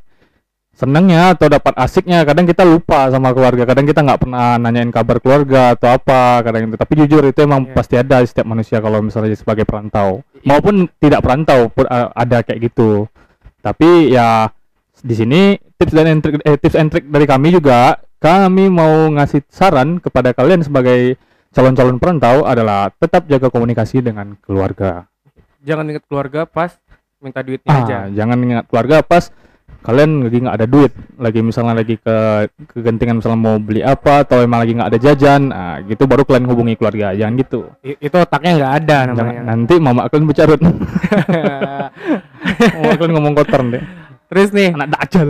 [0.79, 3.67] senengnya atau dapat asiknya kadang kita lupa sama keluarga.
[3.67, 7.67] Kadang kita nggak pernah nanyain kabar keluarga atau apa kadang itu tapi jujur itu emang
[7.67, 7.75] Iya.
[7.75, 10.23] pasti ada di setiap manusia kalau misalnya sebagai perantau.
[10.47, 13.11] Maupun tidak perantau pun uh, ada kayak gitu.
[13.59, 14.47] Tapi ya
[15.03, 19.47] di sini tips dan trik eh, tips and trick dari kami juga kami mau ngasih
[19.51, 21.15] saran kepada kalian sebagai
[21.55, 25.07] calon-calon perantau adalah tetap jaga komunikasi dengan keluarga.
[25.63, 26.75] Jangan inget keluarga pas
[27.19, 27.97] minta duitnya ah, aja.
[28.11, 29.27] jangan ingat keluarga pas
[29.79, 32.17] kalian lagi nggak ada duit lagi misalnya lagi ke
[32.75, 36.47] kegentingan misalnya mau beli apa atau emang lagi nggak ada jajan ah, gitu baru kalian
[36.51, 37.59] hubungi keluarga jangan gitu.
[37.83, 39.41] I- itu otaknya nggak ada jangan namanya.
[39.43, 40.59] nanti mama kalian bercarut.
[42.59, 43.83] Mama kalian ngomong kotor deh
[44.29, 45.29] terus nih anak dajal.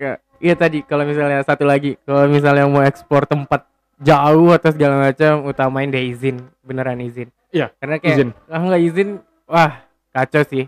[0.00, 3.68] eh, iya tadi kalau misalnya satu lagi kalau misalnya mau ekspor tempat
[4.00, 7.32] jauh atau segala macam utamain deh izin beneran izin.
[7.48, 8.28] Iya, karena kayak izin.
[8.52, 9.08] ah nggak izin
[9.48, 9.72] wah
[10.16, 10.64] kacau sih.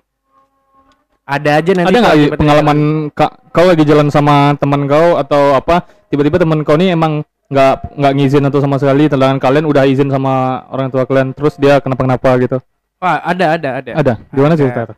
[1.29, 2.79] Ada aja nanti ada nggak pengalaman
[3.13, 5.85] ka- kau lagi jalan sama teman kau atau apa?
[6.09, 10.13] Tiba-tiba teman kau ini emang nggak nggak ngizin atau sama sekali sedangkan kalian udah izin
[10.13, 12.57] sama orang tua kalian terus dia kenapa kenapa gitu?
[13.01, 13.93] Wah ada ada ada.
[13.93, 14.15] Ada?
[14.33, 14.69] Gimana sih.
[14.69, 14.93] Ustaz?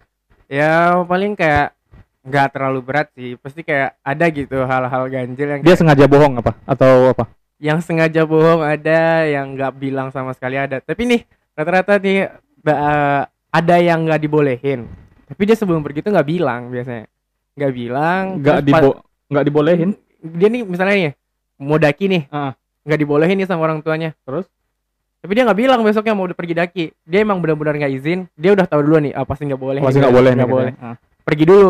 [0.50, 1.74] ya paling kayak
[2.26, 3.34] nggak terlalu berat sih.
[3.38, 6.54] Pasti kayak ada gitu hal-hal ganjil yang dia sengaja bohong apa?
[6.66, 7.26] Atau apa?
[7.58, 10.78] Yang sengaja bohong ada yang nggak bilang sama sekali ada.
[10.78, 11.20] Tapi nih
[11.58, 12.30] rata-rata nih
[12.62, 14.86] ba- ada yang nggak dibolehin
[15.26, 17.06] tapi dia sebelum pergi tuh nggak bilang biasanya
[17.54, 18.90] nggak bilang nggak dibo
[19.26, 21.12] nggak dibolehin dia nih misalnya nih
[21.58, 22.52] mau daki nih Ah.
[22.82, 24.46] nggak dibolehin nih sama orang tuanya Terus?
[25.20, 28.64] tapi dia nggak bilang besoknya mau pergi daki dia emang benar-benar nggak izin dia udah
[28.64, 30.72] tahu dulu nih apa sih nggak boleh masih nih, nggak boleh nih nggak gitu boleh
[30.72, 30.82] ya.
[30.82, 30.96] Ah.
[31.20, 31.68] pergi dulu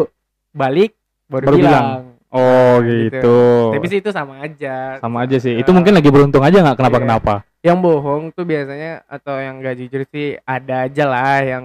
[0.51, 0.91] balik
[1.27, 1.71] baru, Baru bilang.
[1.71, 2.03] bilang.
[2.31, 3.19] Oh gitu.
[3.21, 3.39] gitu.
[3.75, 4.99] Tapi sih itu sama aja.
[5.03, 5.55] Sama aja sih.
[5.59, 5.77] Itu Ah.
[5.77, 6.77] mungkin lagi beruntung aja nggak?
[6.79, 7.37] Kenapa Iya.
[7.61, 11.65] yang bohong tuh biasanya atau yang gak jujur sih ada aja lah yang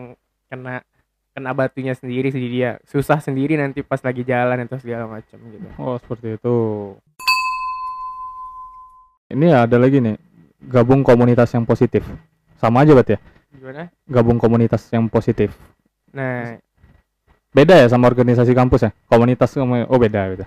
[0.51, 0.83] kena
[1.31, 2.41] kena batunya sendiri sih.
[2.41, 5.67] Dia susah sendiri nanti pas lagi jalan atau segala macam gitu.
[5.79, 6.55] Oh seperti itu.
[9.31, 10.15] Ini ada lagi nih.
[10.65, 12.05] Gabung komunitas yang positif.
[12.57, 13.19] Sama aja berarti ya?
[13.55, 13.83] Gimana?
[14.07, 15.53] Gabung komunitas yang positif.
[16.13, 16.57] Nah
[17.55, 18.91] beda ya sama organisasi kampus ya?
[19.07, 20.45] Komunitas oh beda beda.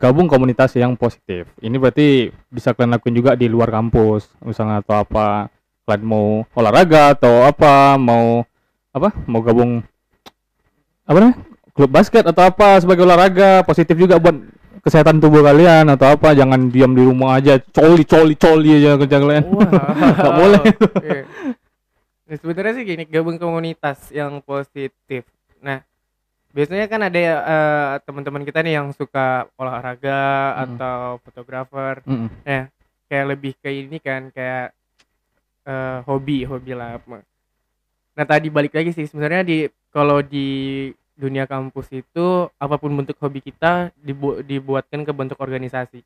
[0.00, 1.52] Gabung komunitas yang positif.
[1.60, 5.52] Ini berarti bisa kalian lakuin juga di luar kampus misalnya atau apa
[5.84, 8.40] kalian mau olahraga atau apa mau
[8.96, 9.84] apa mau gabung
[11.04, 11.36] apa namanya
[11.76, 14.40] klub basket atau apa sebagai olahraga positif juga buat
[14.80, 19.16] kesehatan tubuh kalian atau apa jangan diam di rumah aja coli coli coli aja kerja
[19.20, 19.44] kalian.
[20.16, 20.62] Nggak boleh.
[21.04, 21.22] Iya.
[22.30, 25.28] Nah, sebenarnya sih gini gabung komunitas yang positif.
[25.60, 25.89] Nah
[26.50, 30.62] biasanya kan ada eh, teman-teman kita nih yang suka olahraga Hmm.
[30.66, 32.28] atau fotografer Mm-mm.
[33.06, 34.74] kayak lebih ke ini kan kayak
[35.66, 36.98] eh, hobi hobi lah
[38.18, 39.58] nah tadi balik lagi sih sebenarnya di
[39.94, 46.00] kalau di dunia kampus itu apa pun bentuk hobi kita dibu- dibuatkan ke bentuk organisasi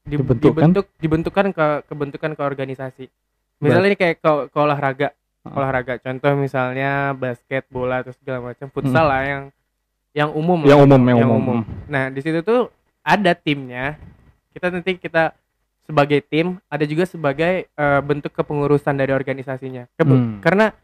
[0.00, 0.42] Di- Dibentukkan?
[0.42, 3.04] dibentuk dibentukkan ke kebentukan ke organisasi
[3.60, 5.08] misalnya ini kayak ke, ke olahraga
[5.40, 5.56] Ah.
[5.56, 9.42] olahraga contoh misalnya basket bola atau segala macam futsal lah yang
[10.12, 12.68] yang umum yang umum yang, umum, Nah, di situ tuh
[13.00, 13.96] ada timnya.
[14.52, 15.32] Kita nanti kita
[15.86, 19.86] sebagai tim, ada juga sebagai eh, bentuk kepengurusan dari organisasinya.
[19.96, 20.38] Kebe- Hmm.
[20.42, 20.74] Karena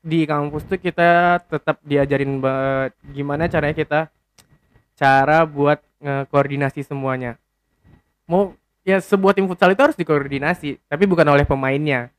[0.00, 2.38] di kampus tuh kita tetap diajarin
[3.10, 4.00] gimana caranya kita
[4.96, 7.36] cara buat eh, koordinasi semuanya.
[8.24, 12.14] Mau ya sebuah tim futsal itu harus dikoordinasi, tapi bukan oleh pemainnya.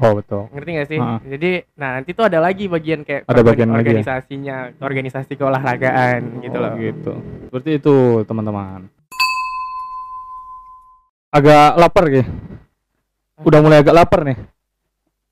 [0.00, 0.98] Oh betul Ngerti gak sih?
[1.28, 4.00] Jadi, nah nanti tuh ada lagi bagian kayak Ada bagian lagi ya?
[4.00, 6.72] organisasinya, organisasi keolahragaan gitu Oh, loh.
[6.74, 7.12] gitu.
[7.46, 8.88] Seperti itu, teman-teman.
[11.30, 12.24] Agak lapar ya.
[13.40, 14.38] Udah mulai agak lapar nih.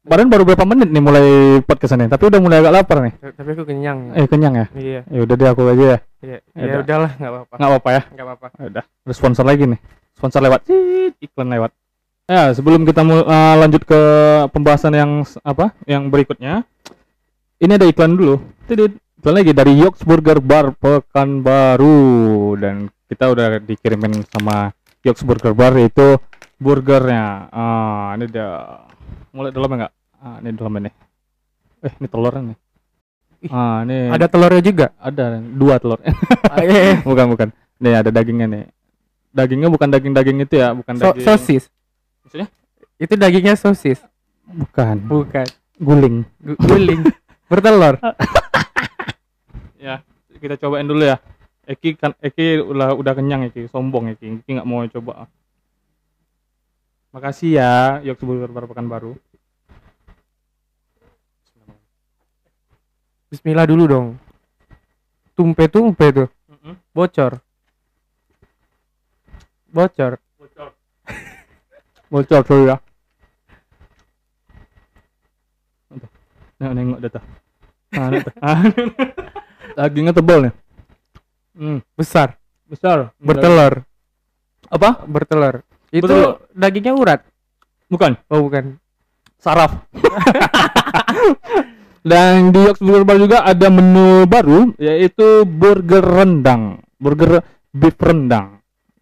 [0.00, 1.26] Badan baru berapa menit nih mulai
[1.60, 3.12] podcastnya, tapi udah mulai agak lapar nih.
[3.18, 4.14] Tapi aku kenyang.
[4.14, 4.66] Eh kenyang ya?
[4.72, 5.98] Iya, Ya udah deh aku aja ya.
[6.22, 6.38] iya.
[6.48, 6.80] Ya Ya udah.
[6.80, 7.54] udahlah, nggak apa-apa.
[7.54, 8.02] Nggak apa-apa ya.
[8.08, 8.46] Nggak apa-apa.
[8.48, 8.84] Ya Udah.
[9.04, 9.80] Ada sponsor lagi nih.
[10.14, 10.60] Sponsor lewat.
[11.20, 11.70] Iklan lewat.
[12.28, 14.00] Ya, sebelum kita eh, lanjut ke
[14.52, 15.10] pembahasan yang
[15.40, 15.72] apa?
[15.88, 16.60] Yang berikutnya.
[17.56, 18.36] Ini ada iklan dulu.
[18.68, 19.00] Tidit.
[19.18, 21.96] Iklan lagi dari Yoks Burger Bar Pekanbaru
[22.54, 24.70] dan kita udah dikirimin sama
[25.02, 26.20] Yoks Burger Bar itu
[26.60, 27.48] burgernya.
[27.48, 28.76] Ah, ini dia.
[29.32, 29.92] Mulai dalamnya enggak?
[30.20, 30.94] Ah, ini dalamnya nih.
[31.80, 32.58] Eh, ini telurnya nih.
[33.38, 34.86] Ih, Ah, ini Ada telurnya juga.
[35.00, 35.98] ada dua telur.
[36.52, 36.94] Ah, iya, iya.
[37.02, 38.64] bukan bukan nih ada dagingnya nih
[39.30, 41.64] dagingnya bukan daging daging itu ya bukan So- daging sosis.
[42.28, 42.48] Maksudnya?
[43.00, 44.04] Itu dagingnya sosis,
[44.44, 45.48] bukan bukan
[45.80, 47.00] guling Gu- guling.
[47.48, 47.96] Bertelur.
[49.80, 50.04] ya
[50.36, 51.16] kita cobain dulu ya
[51.64, 55.24] Eki kan Eki udah udah kenyang Eki sombong Eki Eki nggak mau coba
[57.16, 57.72] makasih ya
[58.04, 59.16] Yok Burger Bar Pekanbaru
[63.28, 64.08] Bismillah dulu dong.
[65.36, 66.28] Tumpe tumpe tuh.
[66.96, 67.40] Bocor.
[69.68, 70.16] Bocor.
[72.08, 72.76] Bocor sorry ya.
[76.58, 77.20] Nah, nengok data.
[77.88, 78.30] Ah, data.
[78.44, 78.60] Ah,
[79.78, 80.54] Dagingnya tebal nih.
[81.54, 82.34] Hmm, Besar.
[82.66, 83.14] besar.
[83.16, 83.86] Bertelur.
[84.68, 85.06] Apa?
[85.06, 85.62] Bertelur.
[85.88, 86.44] Itu Bertelur.
[86.52, 87.20] dagingnya urat.
[87.88, 88.18] Bukan.
[88.28, 88.76] Oh bukan.
[89.38, 89.86] saraf.
[92.02, 97.40] Dan di Yoks Burger Bar juga ada menu baru yaitu burger rendang, burger
[97.70, 98.57] beef rendang.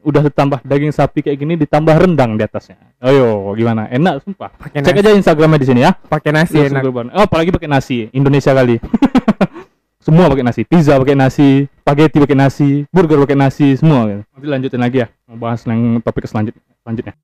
[0.06, 2.78] Udah ditambah daging sapi kayak gini ditambah rendang di atasnya.
[3.02, 3.90] Ayo, gimana?
[3.90, 4.54] Enak sumpah.
[4.54, 5.02] Pakai Cek nasi.
[5.02, 5.98] aja Instagramnya di sini ya.
[5.98, 6.82] Pakai nasi Yoks enak.
[6.86, 7.06] Burger Bar.
[7.10, 8.06] Oh, apalagi pakai nasi.
[8.14, 8.78] Indonesia kali.
[10.06, 10.62] semua pakai nasi.
[10.62, 14.06] Pizza pakai nasi, spaghetti pakai nasi, burger pakai nasi, semua.
[14.06, 14.22] gitu.
[14.22, 15.10] Nanti lanjutin lagi ya.
[15.26, 16.54] Mau bahas yang topik selanjut
[16.86, 17.18] selanjutnya.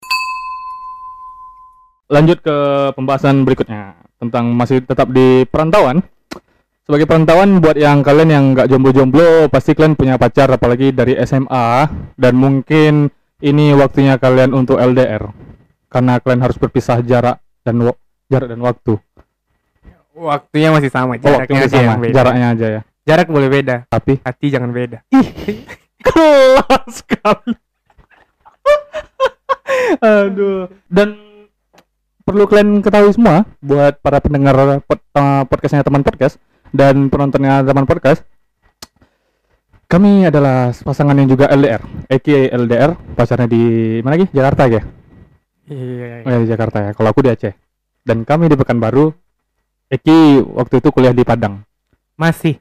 [2.11, 2.57] Lanjut ke
[2.99, 6.03] pembahasan berikutnya tentang masih tetap di perantauan.
[6.83, 11.87] Sebagai perantauan buat yang kalian yang nggak jomblo-jomblo, pasti kalian punya pacar apalagi dari SMA
[12.19, 13.07] dan mungkin
[13.39, 15.31] ini waktunya kalian untuk LDR
[15.87, 17.79] karena kalian harus berpisah jarak dan
[18.27, 18.99] jarak dan waktu.
[20.13, 22.15] Waktunya masih sama, Oh, jaraknya masih aja sama, yang beda.
[22.15, 22.81] jaraknya aja ya.
[23.03, 24.99] Jarak boleh beda, Tapi hati jangan beda.
[26.07, 27.55] kelas sekali.
[30.03, 30.67] Aduh.
[30.87, 31.09] Dan
[32.23, 36.39] perlu kalian ketahui semua buat para pendengar pod- eh, podcastnya teman podcast
[36.73, 38.25] dan penontonnya teman podcast.
[39.87, 43.63] Kami adalah pasangan yang juga LDR, aka LDR, pacarnya di
[44.01, 44.27] mana lagi?
[44.33, 44.81] Jakarta ya?
[45.69, 46.25] Iya.
[46.25, 46.91] Oh, ya, di Jakarta ya.
[46.97, 47.53] Kalau aku di Aceh.
[48.01, 49.13] Dan kami di Pekanbaru.
[49.93, 51.61] Eki waktu itu kuliah di Padang.
[52.17, 52.57] Masih.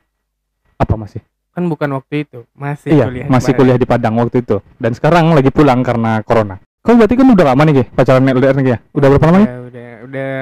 [0.75, 1.23] Apa masih?
[1.55, 2.43] Kan bukan waktu itu.
[2.51, 3.25] Masih iya, kuliah.
[3.27, 3.59] di masih Padang.
[3.63, 4.57] kuliah di Padang waktu itu.
[4.75, 6.59] Dan sekarang lagi pulang karena corona.
[6.83, 8.77] Kau berarti kan udah lama nih, Ki, pacaran LDR nih, ya?
[8.91, 9.47] Udah berapa lama nih?
[9.47, 10.33] Udah, udah, udah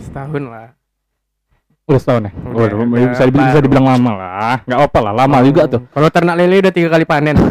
[0.00, 0.68] setahun lah.
[1.82, 2.32] Udah setahun ya?
[2.32, 4.54] Udah, Waduh, udah bisa, dibilang, bisa dibilang lama lah.
[4.70, 5.80] Nggak apa lah, lama Oh, juga tuh.
[5.90, 7.36] Kalau ternak lele udah tiga kali panen.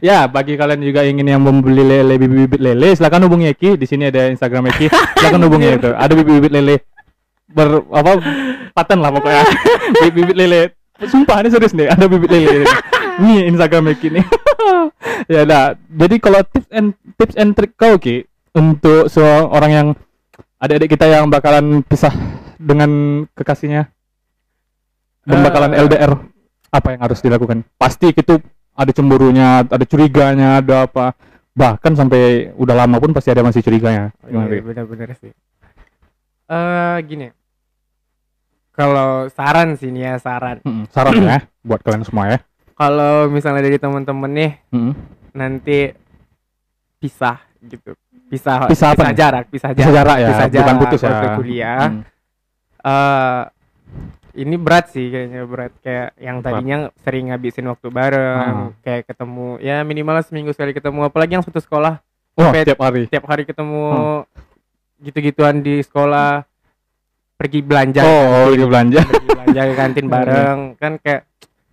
[0.00, 3.76] Ya, bagi kalian juga ingin yang membeli lele bibit-bibit lele, silakan hubungi Eki.
[3.76, 4.88] Di sini ada Instagram Eki.
[4.88, 5.90] Silakan hubungi itu.
[6.02, 6.76] Ada bibit-bibit lele
[7.52, 8.16] ber apa
[8.72, 9.44] paten lah pokoknya.
[10.00, 10.60] bibit-bibit lele.
[11.02, 12.64] Sumpah ini serius nih, ada bibit lele.
[13.20, 14.24] Ini Instagram Eki nih.
[15.28, 15.76] ya dah.
[15.76, 18.24] Jadi kalau tips and tips and trick kau Ki
[18.56, 19.88] untuk seorang yang
[20.62, 22.14] adik-adik kita yang bakalan pisah
[22.54, 22.90] dengan
[23.34, 23.90] kekasihnya
[25.22, 26.12] dan Eh, bakalan LDR
[26.70, 27.66] apa yang harus dilakukan?
[27.74, 28.38] Pasti itu
[28.72, 31.12] ada cemburunya, ada curiganya, ada apa.
[31.52, 34.08] Bahkan sampai udah lama pun pasti ada masih curiganya.
[34.24, 34.58] Gimana, Iya, Ri?
[34.64, 35.32] benar-benar sih.
[36.48, 37.28] Eh gini.
[38.72, 40.64] Kalau saran sih nih ya saran.
[40.64, 42.38] Mm-mm, Saran ya buat kalian semua ya.
[42.72, 44.94] Kalau misalnya dari teman-teman nih Mm-mm.
[45.36, 45.92] nanti
[46.96, 47.92] pisah gitu.
[48.32, 49.92] Pisah Pisah apa jarak, pisah Bisa jarak.
[49.94, 51.36] jarak ya, Pisah bukan jarak putus ya.
[51.36, 51.80] kuliah.
[51.86, 52.00] Mm.
[52.82, 53.40] eh
[54.34, 58.68] ini berat sih kayaknya berat kayak yang tadinya sering ngabisin waktu bareng, Ah.
[58.80, 62.00] kayak ketemu ya minimal seminggu sekali ketemu apalagi yang satu sekolah
[62.32, 63.02] Wah, Sampai- tiap hari.
[63.06, 64.24] tiap hari ketemu Hmm.
[64.98, 66.48] gitu-gituan di sekolah
[67.34, 69.00] pergi belanja Oh, kantin, lagi belanja.
[69.04, 70.14] pergi belanja ke kantin Hmm.
[70.16, 71.22] bareng kan kayak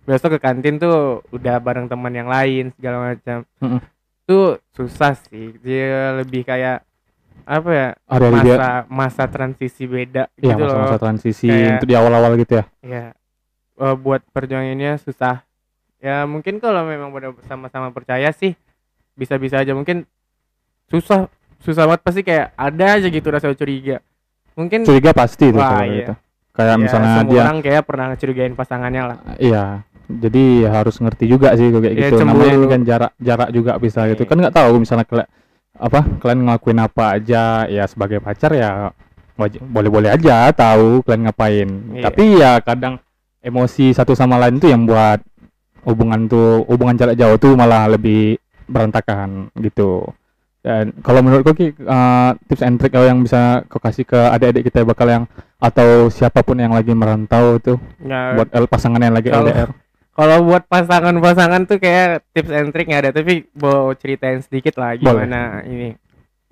[0.02, 0.96] besok ke kantin tuh
[1.30, 3.80] udah bareng teman yang lain segala macam Mm-mm.
[4.30, 5.58] Tuh susah sih.
[5.58, 6.86] Dia lebih kayak
[7.42, 10.76] apa ya Hari-hari dia masa masa transisi beda Iya, gitu loh.
[10.78, 12.64] masa-masa transisi Kayak- untuk di awal-awal gitu ya.
[12.80, 13.04] ya
[13.98, 15.42] buat perjuangannya susah.
[15.98, 18.54] Ya mungkin kalau memang benar sama-sama percaya sih
[19.12, 19.74] bisa-bisa aja.
[19.74, 20.06] Mungkin
[20.86, 21.26] susah
[21.58, 22.00] susah banget.
[22.06, 23.98] Pasti kayak ada aja gitu rasa curiga.
[24.54, 25.94] Mungkin Curiga pasti itu Wah, iya.
[26.04, 26.12] gitu.
[26.50, 29.18] Kayak ya, misalnya semua dia orang kayak pernah ngecurigain pasangannya lah.
[29.38, 29.64] Iya.
[30.18, 32.14] Jadi harus ngerti juga sih kayak Iya, gitu.
[32.18, 32.58] Namanya cemburu.
[32.58, 34.22] ini kan jarak jarak juga bisa gitu.
[34.22, 34.28] Iya.
[34.28, 35.28] Kan nggak tahu misalnya kalian
[35.80, 38.90] apa kalian ngelakuin apa aja ya sebagai pacar ya
[39.34, 41.68] wajib boleh-boleh aja tahu kalian ngapain.
[41.94, 42.02] Iya.
[42.04, 42.98] Tapi ya kadang
[43.40, 45.22] emosi satu sama lain tuh yang buat
[45.86, 48.36] hubungan tuh hubungan jarak jauh tuh malah lebih
[48.68, 50.04] berantakan gitu.
[50.60, 54.68] Dan kalau menurut kau Ki, eh, tips and trick yang bisa kau kasih ke adik-adik
[54.68, 55.24] kita bakal yang
[55.56, 59.72] atau siapa pun yang lagi merantau tuh ya buat L pasangan yang lagi Kalau- LDR.
[60.20, 64.92] Kalau buat pasangan-pasangan tuh kayak tips and trick nggak ada tapi mau ceritain sedikit lah
[64.92, 65.24] Boleh.
[65.24, 65.96] gimana ini.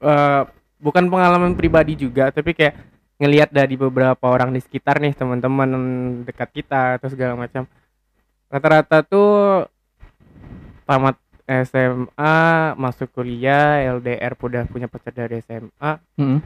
[0.01, 0.43] Eh
[0.81, 2.73] bukan pengalaman pribadi juga tapi kayak
[3.21, 5.69] ngelihat dari beberapa orang di sekitar nih teman-teman
[6.25, 7.69] dekat kita atau segala macam.
[8.49, 9.69] Rata-rata tuh
[10.89, 12.37] tamat SMA
[12.73, 16.41] masuk kuliah LDR udah punya pacar dari SMA Mm-mm.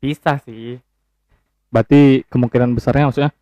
[0.00, 0.80] bisa sih.
[1.68, 3.32] Berarti kemungkinan besarnya maksudnya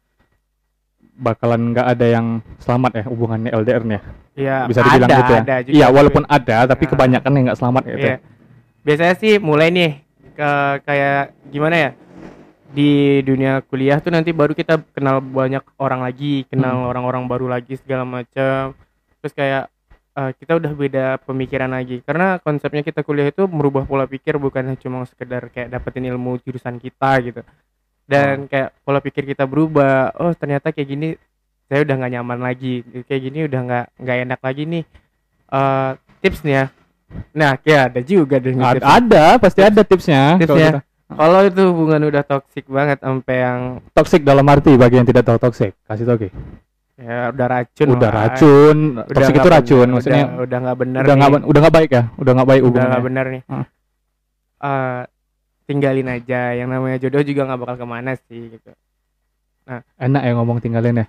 [1.14, 2.26] bakalan nggak ada yang
[2.58, 4.02] selamat ya hubungannya LDR nih ya.
[4.34, 5.40] ya Bisa dibilang ada, gitu ya.
[5.42, 6.90] ada juga, Iya, walaupun ada tapi Ah.
[6.90, 8.06] kebanyakan yang nggak selamat gitu.
[8.10, 8.16] Iya.
[8.84, 9.90] Biasanya sih mulai nih
[10.34, 10.50] ke
[10.82, 11.90] kayak gimana ya?
[12.74, 17.78] di dunia kuliah tuh nanti baru kita kenal banyak orang lagi kenal orang-orang baru lagi
[17.78, 18.74] segala macam
[19.22, 19.70] terus kayak
[20.18, 24.74] eh, kita udah beda pemikiran lagi karena konsepnya kita kuliah itu merubah pola pikir bukan
[24.74, 27.40] cuma sekedar kayak dapetin ilmu jurusan kita gitu
[28.04, 31.08] dan kayak pola pikir kita berubah oh ternyata kayak gini
[31.64, 34.84] saya udah nggak nyaman lagi kayak gini udah nggak nggak enak lagi nih
[35.48, 35.90] Eh
[36.20, 36.66] tips nih ya
[37.32, 38.86] nah ya ada juga deh nih Ad- tips.
[38.86, 40.70] ada pasti ada tipsnya kalau Tipsnya.
[41.08, 43.60] kalau itu hubungan udah toksik banget sampai yang
[43.92, 46.28] toxic dalam arti bagi yang tidak tahu toxic kasih tau Ki.
[46.94, 48.16] ya udah racun udah lah.
[48.30, 52.02] racun Udah nggak itu racun bener, maksudnya udah, nggak bener udah nggak udah baik ya
[52.14, 53.64] udah nggak baik udah nggak bener nih Hmm.
[54.64, 55.00] Eh,
[55.64, 56.52] tinggalin aja.
[56.52, 58.70] Yang namanya jodoh juga nggak bakal ke mana sih gitu.
[59.96, 61.06] Enak ya ngomong tinggalin ya?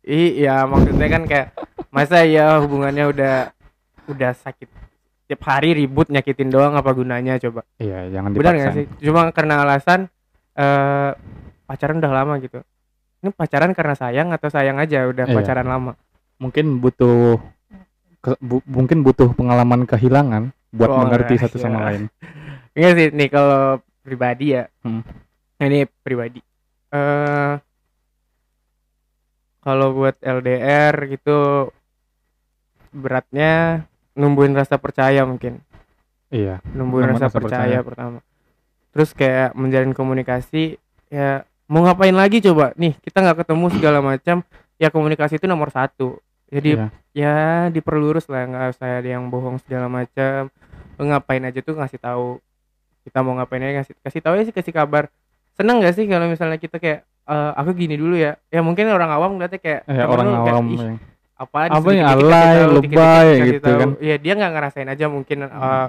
[0.00, 1.46] Iya maksudnya kan kayak
[1.88, 3.34] masa ya hubungannya udah
[4.06, 4.66] udah sakit.
[5.26, 7.62] Tiap hari ribut nyakitin doang apa gunanya coba?
[7.76, 8.86] Iya jangan benar dipaksa nggak sih?
[9.00, 10.10] Cuma karena alasan
[10.52, 11.10] eh
[11.64, 12.58] pacaran udah lama gitu.
[13.20, 15.34] Ini pacaran karena sayang atau sayang aja udah Iya.
[15.36, 15.92] pacaran lama?
[16.40, 17.36] Mungkin butuh
[18.18, 22.08] ke- bu- mungkin butuh pengalaman kehilangan buat Oh, mengerti satu sama lain
[22.74, 24.64] Enggak sih nih kalau pribadi ya.
[24.82, 25.02] Hmm.
[25.60, 26.40] Ini pribadi.
[26.90, 27.54] Eh
[29.60, 31.68] kalau buat LDR gitu
[32.90, 33.84] beratnya
[34.16, 35.60] numbuhin rasa percaya mungkin.
[36.32, 37.78] iya Numbuhin rasa, rasa percaya, percaya.
[37.84, 38.18] pertama.
[38.90, 40.80] Terus kayak menjalin komunikasi
[41.12, 42.74] ya mau ngapain lagi coba?
[42.74, 44.42] Nih, kita nggak ketemu segala macam.
[44.80, 46.18] Ya komunikasi itu nomor satu.
[46.50, 46.88] Jadi iya.
[47.14, 47.36] ya
[47.70, 50.50] diperlurus lah nggak usah ada yang bohong segala macam
[51.00, 52.42] ngapain aja tuh ngasih tahu
[53.00, 55.08] kita mau ngapain aja ngasih kasih tahu ya sih kasih kabar.
[55.52, 58.36] Seneng gak sih kalau misalnya kita kayak "Eh, aku gini dulu ya.
[58.48, 61.00] Ya mungkin orang awam ngeliatnya kayak Eh, temen orang lu kayak, awam "Ih, yang-
[61.34, 63.88] apaan Apa sih, yang alay, kasih tahu, dikit-dikit lebay kasih gitu tahu." kan.
[64.02, 65.86] ya dia nggak ngerasain aja mungkin eh,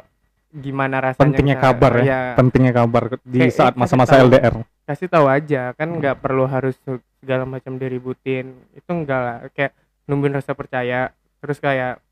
[0.51, 4.27] gimana rasanya pentingnya misalnya, kabar ya ya, pentingnya kabar di Kayak- saat kasih masa-masa tahu.
[4.27, 6.75] LDR kasih tahu aja kan nggak perlu harus
[7.17, 8.45] segala macam diributin.
[8.73, 9.71] Itu enggak lah kayak
[10.05, 11.15] numbuhin rasa percaya.
[11.39, 12.03] Terus kayak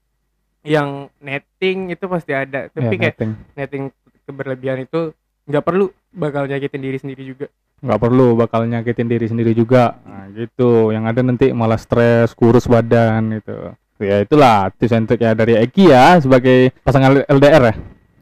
[0.61, 2.67] yang netting itu pasti ada.
[2.67, 3.31] Tapi ya, kayak netting.
[3.53, 3.83] netting
[4.29, 5.17] keberlebihan itu
[5.49, 7.49] nggak perlu bakal nyakitin diri sendiri juga.
[7.81, 9.97] Nggak perlu bakal nyakitin diri sendiri juga.
[10.05, 10.93] Nah, gitu.
[10.93, 13.73] Yang ada nanti malah stres kurus badan gitu.
[13.99, 17.75] Ya itulah tips and trick ya dari Eki ya sebagai pasangan LDR ya.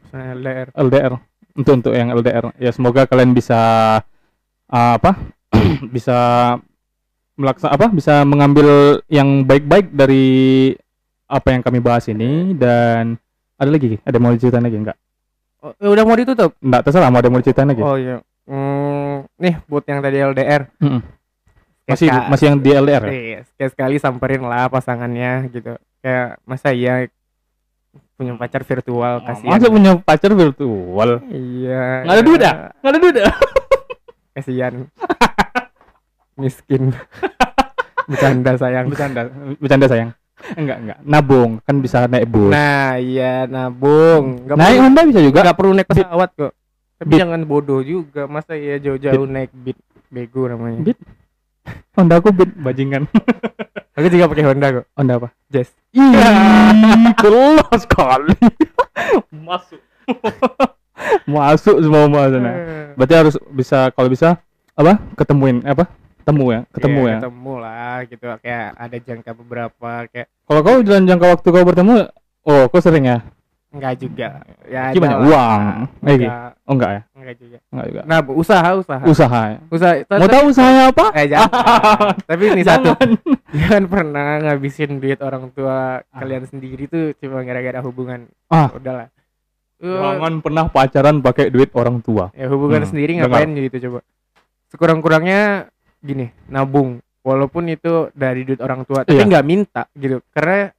[0.08, 1.12] Misalnya LDR LDR
[1.54, 3.60] untuk untuk yang LDR ya semoga kalian bisa
[4.74, 5.14] uh, apa
[5.94, 6.18] bisa
[7.38, 10.74] melaksa apa bisa mengambil yang baik-baik dari
[11.30, 12.58] apa yang kami bahas ini.
[12.58, 13.14] Dan
[13.54, 14.82] ada lagi ada mau diceritain lagi?
[14.82, 14.98] Enggak
[15.60, 19.28] oh, eh, udah mau ditutup enggak terserah mau ada mau diceritain lagi oh iya Hmm,
[19.36, 21.04] nih buat yang tadi LDR Mm-mm.
[21.84, 23.10] kayak masih ska- masih yang di LDR ya?
[23.10, 27.12] Iya, sekali sekali samperin lah pasangannya gitu kayak masa iya
[28.14, 31.10] punya pacar virtual kasihan Masa punya pacar virtual?
[31.28, 32.52] iya Nggak ada duit ya?
[32.74, 33.28] Nggak ada duit ya?
[34.34, 34.74] kasihan
[36.34, 36.82] miskin
[38.08, 39.20] bercanda sayang Bercanda,
[39.58, 40.10] bercanda sayang.
[40.54, 40.98] Enggak, enggak.
[41.02, 42.48] Nabung kan bisa naik bus.
[42.48, 45.40] nah iya nabung nggak naik perlu, Honda bisa juga.
[45.42, 46.52] nggak perlu naik pesawat kok
[46.98, 47.20] tapi Beat.
[47.22, 50.98] jangan bodoh juga masa iya jauh-jauh naik beat bego namanya Beat.
[51.92, 53.04] Honda aku bit bajingan.
[53.98, 55.28] aku juga pakai Honda kok Honda apa?
[55.46, 56.30] Jazz Iya,
[57.20, 58.34] kelas sekali.
[59.30, 59.80] Masuk.
[61.28, 62.50] Masuk semua sana.
[62.94, 64.40] Berarti harus bisa kalau bisa
[64.72, 64.96] apa?
[65.14, 65.86] Ketemuin apa?
[66.28, 67.16] Ketemu ya, ketemu Iya, ya.
[67.18, 71.94] ketemu lah gitu kayak ada jangka beberapa kayak Kalau kau dalam jangka waktu kau bertemu,
[72.42, 73.18] oh kau sering ya?
[73.68, 74.28] enggak juga
[74.64, 75.20] ya Gimana?
[75.20, 75.60] Uang.
[76.02, 76.24] Gitu.
[76.24, 77.00] enggak, Oh enggak ya?
[77.14, 78.00] enggak juga Enggak juga.
[78.02, 79.40] nah bu, usaha usaha Usaha.
[79.46, 79.58] ya?
[79.66, 81.04] usaha Mau tapi- tahu usahanya apa?
[81.12, 81.50] eh jangan
[82.32, 82.90] tapi ini satu
[83.54, 83.82] Jangan.
[83.86, 88.68] pernah ngabisin duit orang tua kalian sendiri tuh cuma gara-gara hubungan Ah.
[88.70, 89.08] udahlah
[89.76, 92.32] Jangan pernah pacaran pakai duit orang tua.
[92.32, 93.28] ya hubungan Hmm, sendiri dengar.
[93.30, 94.00] ngapain gitu coba
[94.66, 95.68] sekurang-kurangnya
[96.00, 99.26] gini nabung walaupun itu dari duit orang tua tapi Iya.
[99.26, 100.70] nggak minta gitu karena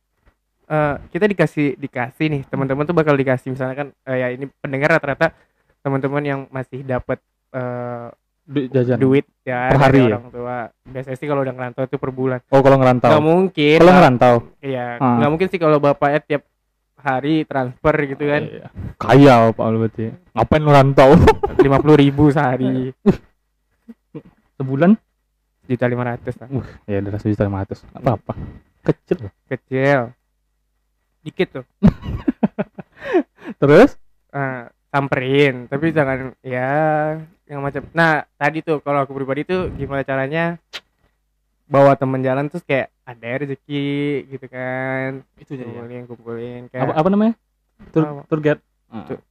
[0.65, 4.89] eh, kita dikasih dikasih nih teman-teman tuh bakal dikasih misalnya kan eh, ya ini pendengar
[4.91, 5.35] rata-rata
[5.79, 7.19] teman-teman yang masih dapat
[7.51, 8.07] eh,
[8.45, 8.97] Duit jajan.
[8.97, 10.07] duit ya Per dari hari ya?
[10.11, 13.09] orang tua biasanya sih kalau udah ngerantau itu per bulan Oh, kalau ngerantau.
[13.09, 14.35] nggak mungkin Kalau ngerantau.
[14.59, 15.21] iya Ah.
[15.21, 16.43] nggak mungkin sih kalau bapaknya tiap
[16.97, 18.67] hari transfer gitu kan Iya.
[18.97, 20.05] Kaya Pak lu berarti.
[20.33, 21.09] Ngapain lu rantau?
[21.61, 22.89] lima puluh ribu sehari
[24.55, 24.91] Sebulan?
[25.69, 26.49] Juta lima ratus lah
[26.83, 27.85] Ya udah sejuta lima ratus.
[27.93, 28.33] Apa apa?
[28.81, 29.29] Kecil.
[29.45, 29.99] kecil
[31.19, 31.65] dikit tuh
[33.61, 33.93] Terus?
[34.31, 36.69] Ah, samperin tapi jangan ya
[37.45, 40.57] yang macam nah tadi tuh kalau aku pribadi tuh gimana caranya
[41.65, 43.85] bawa temen jalan terus kayak ada rezeki
[44.27, 47.33] gitu kan Itu kumpulin kumpulin kayak Apa apa namanya?
[47.89, 48.21] Tour Apa?
[48.25, 48.61] tour guide.
[49.05, 49.25] Tour-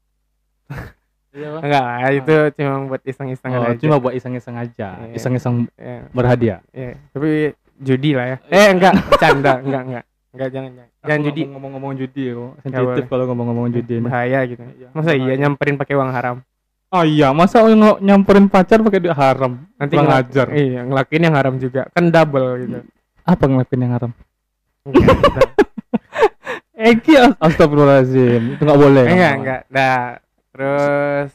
[1.28, 4.88] Iya, enggak lah itu cuma buat iseng-iseng Oh, aja cuma buat iseng-iseng aja.
[4.98, 5.12] Iya.
[5.12, 6.58] Iseng-iseng ya, berhadiah.
[6.70, 6.96] ya.
[7.10, 11.92] tapi judi lah ya eh enggak bercanda enggak enggak enggak jangan jangan jangan judi ngomong-ngomong
[11.94, 12.52] judi kok.
[12.60, 14.04] Sensitif kalau ngomong-ngomong judi ini.
[14.04, 16.36] bahaya gitu Iya, masa iya nyamperin pakai uang haram
[16.88, 17.60] Oh iya, masa
[17.98, 19.60] nyamperin pacar pakai duit haram?
[19.76, 20.46] nanti Kurang ngelak- ajar.
[20.50, 22.78] iya ngelakuin yang haram juga kan double gitu
[23.22, 24.10] Apa ngelakuin yang haram?
[24.82, 25.48] enggak.
[26.74, 27.12] Eki
[27.44, 28.42] astagfirullahaladzim.
[28.54, 29.04] Itu enggak boleh.
[29.04, 30.16] enggak enggak nah
[30.58, 31.30] terus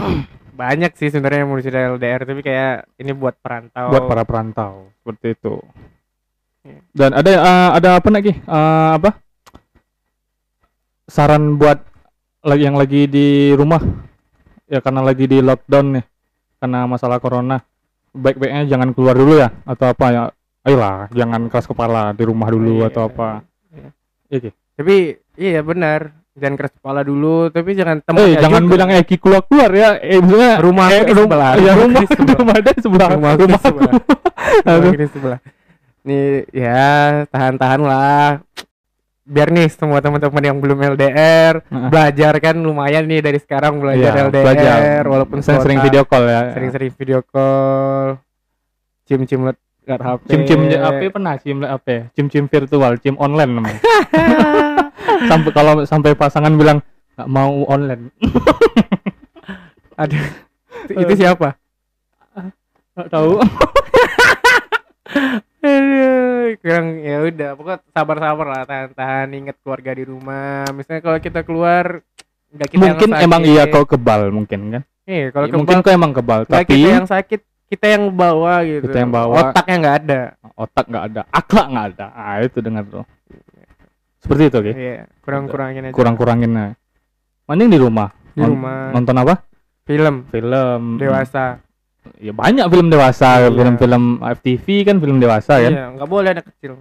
[0.60, 4.88] banyak sih sebenarnya yang mau cerita LDR tapi kayak ini buat perantau Buat para perantau
[5.04, 5.60] seperti itu.
[6.64, 6.80] Iya.
[6.96, 8.32] Dan ada eh, ada apa lagi?
[8.32, 9.10] Eh, apa?
[11.04, 11.84] Saran buat
[12.40, 13.84] lagi yang lagi di rumah
[14.66, 16.04] ya karena lagi di lockdown nih
[16.58, 17.60] karena masalah corona
[18.16, 20.22] baik-baiknya jangan keluar dulu ya atau apa ya
[20.64, 23.28] ayolah jangan keras kepala di rumah dulu Iya, atau apa
[23.68, 23.90] iya.
[24.32, 24.50] Iya, Ki?
[24.74, 24.96] tapi
[25.36, 28.72] iya benar jangan keras kepala dulu tapi jangan Eh, temannya jangan juga.
[28.72, 29.88] bilang Eki keluar keluar ya.
[29.96, 32.34] Eh, maksudnya Rumah eh, rum- sebelah, Ya, rumah sebelah.
[32.34, 33.08] rumah ada sebelah.
[33.10, 33.92] rumah rumah sebelah
[34.64, 35.38] rumah di sebelah
[36.02, 36.90] nih ya
[37.26, 38.42] tahan-tahan lah
[39.22, 41.88] biar nih semua teman-teman yang belum LDR Heeh.
[41.88, 45.02] belajar kan lumayan nih dari sekarang belajar Iya, LDR belajar.
[45.06, 46.40] walaupun sering-sering kuota, video call ya.
[46.50, 48.18] sering-sering video call
[49.04, 49.40] cim-cim
[49.84, 52.10] liat HP Cim-cim apa pernah cim apa?
[52.12, 53.80] Cim-cim virtual, cim online namanya.
[55.30, 56.78] sampai kalau sampai pasangan bilang
[57.18, 58.10] nggak mau online.
[60.02, 60.24] aduh
[60.88, 61.54] itu, siapa
[62.92, 63.40] Nggak tahu.
[66.62, 72.02] Kurang ya udah pokoknya sabar-sabar lah tahan-tahan ingat keluarga di rumah misalnya kalau kita keluar
[72.52, 73.52] nggak kita yang mungkin emang sakit.
[73.54, 74.82] iya kau kebal mungkin kan.
[75.02, 77.40] Iya, kalau Ya, mungkin kau emang kebal, tapi kita yang sakit
[77.72, 79.50] kita yang bawa gitu Kita yang bawa.
[79.50, 80.20] otaknya nggak ada
[80.56, 82.06] otak nggak ada, akhlak nggak ada.
[82.12, 83.04] Ah itu dengar tuh.
[84.22, 84.72] Seperti itu, oke.
[84.72, 86.70] iya kurang-kurangin aja Kurang-kurangin nah.
[87.44, 88.08] Mending di rumah.
[88.32, 89.34] di rumah Nonton apa?
[89.82, 90.96] film Film.
[90.96, 91.58] dewasa
[92.18, 93.50] Ya banyak film dewasa, Iya.
[93.52, 95.70] film-film FTV kan film dewasa kan.
[95.70, 96.78] iya nggak boleh anak kecil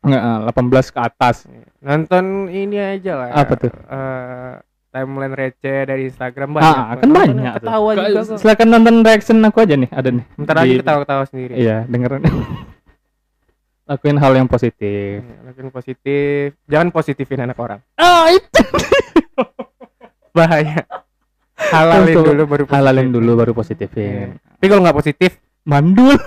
[0.00, 1.36] Nggak, eh, 18 ke atas.
[1.78, 3.70] nonton ini aja lah Apa tuh?
[3.70, 4.52] Eh,
[4.90, 8.20] timeline receh dari Instagram banyak Ah, kan banyak ketawa juga.
[8.34, 10.24] Silakan nonton reaction aku aja nih, ada nih.
[10.36, 12.22] lagi Di- ketawa-ketawa sendiri Iya, dengerin.
[13.84, 15.20] Lakuin hal yang positif.
[15.20, 18.62] Iya, lakuin positif jangan positifin anak orang Ah, itu.
[20.36, 20.82] bahaya
[21.54, 22.24] halalin Betul.
[22.26, 22.74] dulu baru positif.
[22.74, 24.26] Halalin dulu baru positifin.
[24.56, 25.30] tapi kalau nggak positif
[25.64, 26.16] Mandul.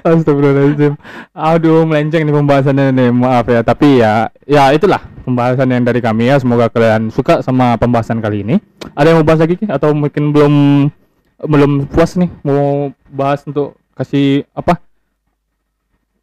[0.00, 0.94] Astagfirullahaladzim.
[1.32, 3.10] Aduh, melenceng nih pembahasannya nih.
[3.10, 6.36] Maaf ya, tapi ya ya itulah pembahasan yang dari kami ya.
[6.38, 8.56] Semoga kalian suka sama pembahasan kali ini.
[8.92, 10.54] Ada yang mau bahas lagi atau mungkin belum
[11.40, 14.80] belum puas nih mau bahas untuk kasih apa?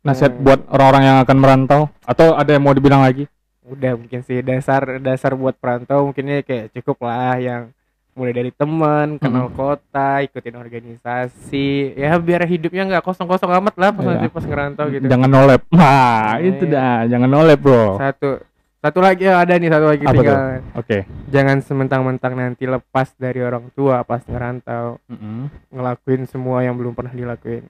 [0.01, 0.41] Nasihat Hmm.
[0.41, 3.29] buat orang-orang yang akan merantau atau ada yang mau dibilang lagi?
[3.67, 7.67] udah mungkin sih dasar dasar buat perantau mungkinnya kayak cukup lah yang
[8.15, 14.01] mulai dari teman kenal kota ikutin organisasi ya biar hidupnya nggak kosong-kosong amat lah pas
[14.01, 14.11] Iya.
[14.15, 15.61] nanti pas ngerantau gitu Jangan nolep.
[15.69, 16.71] Nah, itu Iya.
[16.71, 17.99] dah, jangan nolep, Bro.
[17.99, 18.39] satu
[18.77, 20.37] satu lagi ya ada nih satu lagi Apa tinggal
[20.75, 20.97] Oke.
[21.27, 25.49] jangan sementang-mentang nanti lepas dari orang tua pas ngerantau Mm-mm.
[25.69, 27.65] ngelakuin semua yang belum pernah dilakuin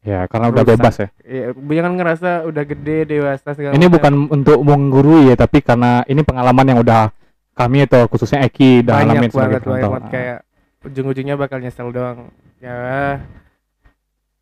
[0.00, 0.72] Ya, karena udah Rusak.
[0.80, 1.08] bebas ya.
[1.20, 3.94] ya, jangan ngerasa udah gede dewasa segala Ini macam.
[4.00, 7.12] bukan untuk menggurui ya, tapi karena ini pengalaman yang udah
[7.52, 10.38] kami atau khususnya Eki udah banyak alamin sebagai banget banyak banget kayak
[10.80, 13.20] ujung-ujungnya bakal nyesel doang ya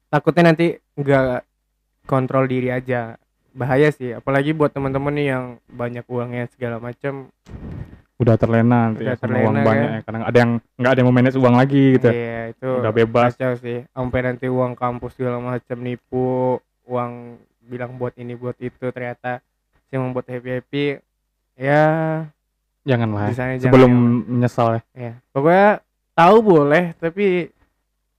[0.07, 1.43] takutnya nanti nggak
[2.07, 3.19] kontrol diri aja
[3.59, 7.27] bahaya sih apalagi buat teman-teman nih yang banyak uangnya segala macam
[8.17, 9.65] udah terlena nanti Udah ya, sama terlena, uang kan?
[9.65, 10.01] banyak ya.
[10.03, 12.07] Kadang ada yang nggak ada yang mau manage uang lagi gitu.
[12.07, 12.13] ya.
[12.13, 13.31] iya itu Udah bebas.
[13.33, 17.13] kacau sih sampai nanti uang kampus segala macam nipu uang
[17.63, 19.39] bilang buat ini buat itu ternyata
[19.91, 20.85] yang membuat happy happy
[21.55, 21.85] ya
[22.83, 23.09] jangan
[23.59, 24.83] Sebelum yang- menyesal ya.
[24.97, 25.69] ya pokoknya
[26.13, 27.53] tahu boleh tapi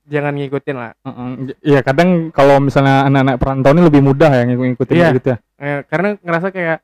[0.09, 1.29] jangan ngikutin lah Heeh.
[1.61, 5.09] Iya, kadang kalau misalnya anak-anak perantau ini lebih mudah ya ngikutin Iya.
[5.13, 5.37] gitu ya.
[5.55, 6.79] Eh, karena ngerasa kayak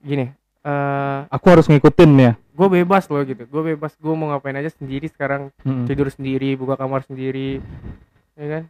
[0.00, 0.26] gini
[0.60, 2.32] eh Aku harus ngikutin ya.
[2.34, 5.86] gue bebas loh gitu gue bebas gue mau ngapain aja sendiri sekarang Mm-mm.
[5.86, 7.62] tidur sendiri buka kamar sendiri
[8.34, 8.62] ya kan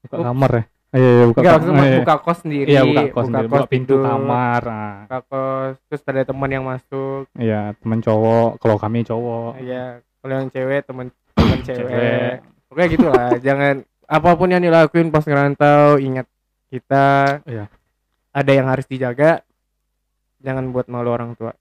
[0.00, 0.26] Buka Ups.
[0.26, 0.64] kamar ya.
[0.94, 3.64] Iya, iya, buka Enggak kam- maksudnya iya, buka kos sendiri Iya, buka kos sendiri, buka
[3.66, 4.62] pintu tidur, kamar.
[4.62, 9.52] Nah, buka kos terus ada teman yang masuk Iya, teman cowok, kalau kami cowok.
[9.60, 9.84] ya
[10.20, 12.34] kalau yang cewek teman teman cewek Cewek.
[12.74, 16.26] Oke gitulah jangan apa pun yang dilakuin pas ngerantau ingat
[16.68, 17.38] kita.
[17.46, 17.70] Iya.
[18.34, 19.46] ada yang harus dijaga
[20.42, 21.54] jangan buat malu orang tua.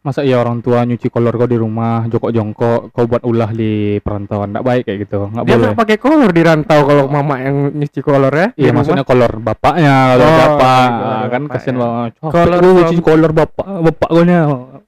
[0.00, 4.48] Masa iya orang tua nyuci kolor kau di rumah, jongkok-jongkok, kau buat ulah di perantauan,
[4.52, 5.64] enggak baik kayak gitu, enggak dia boleh.
[5.68, 10.16] nggak pakai kolor di rantau kalau mama yang nyuci kolor ya Iya maksudnya kolor bapaknya,
[10.16, 12.12] kolor Oh, bapak, kolor Ah, kan kasihan banget.
[12.20, 14.24] Kolor Kolor cuci kolor bapak, bapak gue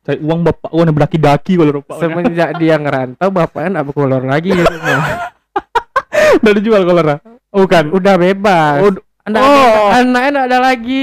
[0.02, 4.50] cari uang bapak gua nih berdaki-daki kalau rupa semenjak dia ngerantau bapaknya nggak keluar lagi
[4.50, 5.30] di rumah
[6.42, 7.16] udah dijual kolornya
[7.52, 7.84] oh, bukan.
[7.92, 8.78] Udah bebas.
[8.80, 9.86] Oh, Anak Oh.
[9.94, 11.02] anaknya nggak ada lagi.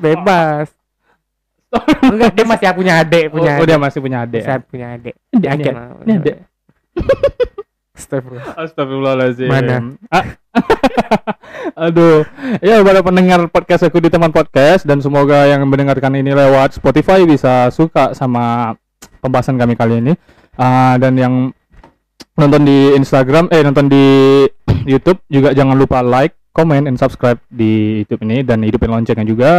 [0.00, 0.68] Bebas.
[2.06, 5.14] Enggak dia masih punya adik oh, punya oh, dia masih punya adik Masih punya adik.
[5.34, 5.86] Adik, ini- lah.
[6.06, 6.36] ini adik.
[7.94, 8.46] Astagfirullah.
[8.58, 9.48] Astagfirullahaladzim.
[9.50, 9.76] Mana?
[10.10, 10.24] Ah.
[11.88, 12.26] Aduh.
[12.62, 17.22] Ya pada pendengar podcast aku di teman podcast Dan semoga yang mendengarkan ini lewat Spotify
[17.22, 18.74] Bisa suka sama
[19.22, 20.12] pembahasan kami kali ini.
[20.54, 21.34] Ah, Dan yang
[22.38, 24.04] nonton di Instagram Eh nonton di
[24.90, 29.52] Youtube Juga jangan lupa like, comment, and subscribe di Youtube ini Dan hidupin loncengnya juga.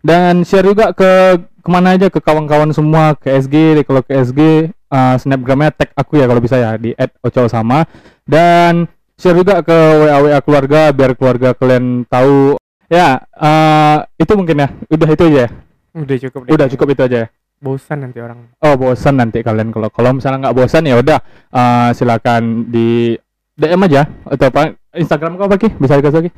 [0.00, 4.72] Dan share juga ke ke mana aja ke kawan-kawan semua ke SG kalau ke SG
[4.88, 7.84] uh, snapgramnya tag aku ya kalau bisa ya di @ocol sama.
[8.24, 8.88] Dan
[9.20, 12.56] share juga ke WA WA keluarga biar keluarga kalian tahu.
[12.88, 15.48] Ya uh, itu mungkin ya udah itu aja ya?
[15.90, 16.50] Udah cukup deh.
[16.56, 17.28] udah cukup itu aja ya
[17.60, 18.56] Bosan nanti orang.
[18.56, 21.18] oh bosan nanti kalian kalau kalau misalnya nggak bosan ya udah
[21.52, 23.12] uh, silakan di
[23.52, 25.68] DM aja atau apa Instagram kau apa Ki?
[25.70, 26.30] bisa dikasih lagi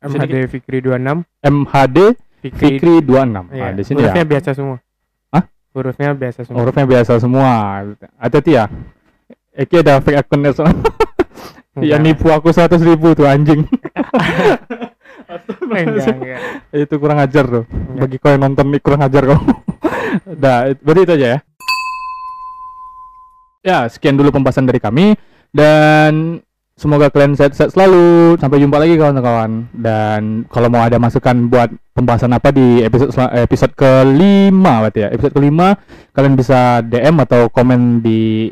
[0.00, 1.98] MHD Fikri 26 MHD
[2.40, 4.76] Fikri, Fikri 26 Iya, ah, di sini hurufnya ya biasa semua.
[5.28, 5.42] Hah?
[5.74, 6.56] Hurufnya biasa semua.
[6.62, 7.50] hurufnya biasa semua
[8.16, 8.64] hati-hati ya
[9.50, 10.78] Eki ada fake akunnya soalnya
[11.76, 12.00] Ya Enggak.
[12.02, 13.66] nipu aku 100 ribu tuh anjing
[15.30, 16.40] enggak, enggak.
[16.74, 17.64] Itu kurang ajar tuh.
[17.70, 18.00] Enggak.
[18.06, 19.40] Bagi kau yang nonton nih kurang ajar kau.
[20.70, 21.38] It- berarti itu aja ya.
[23.60, 25.14] Ya, sekian dulu pembahasan dari kami.
[25.52, 26.40] Dan
[26.74, 28.40] semoga kalian sehat-sehat selalu.
[28.40, 29.70] Sampai jumpa lagi kawan-kawan.
[29.76, 35.08] Dan kalau mau ada masukan buat pembahasan apa di episode episode kelima berarti ya.
[35.12, 35.76] Episode kelima
[36.16, 38.48] kalian bisa DM atau komen di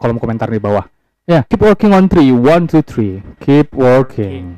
[0.00, 0.86] kolom komentar di bawah.
[1.28, 3.20] Ya, keep working on three, one, two, three.
[3.44, 4.56] Keep working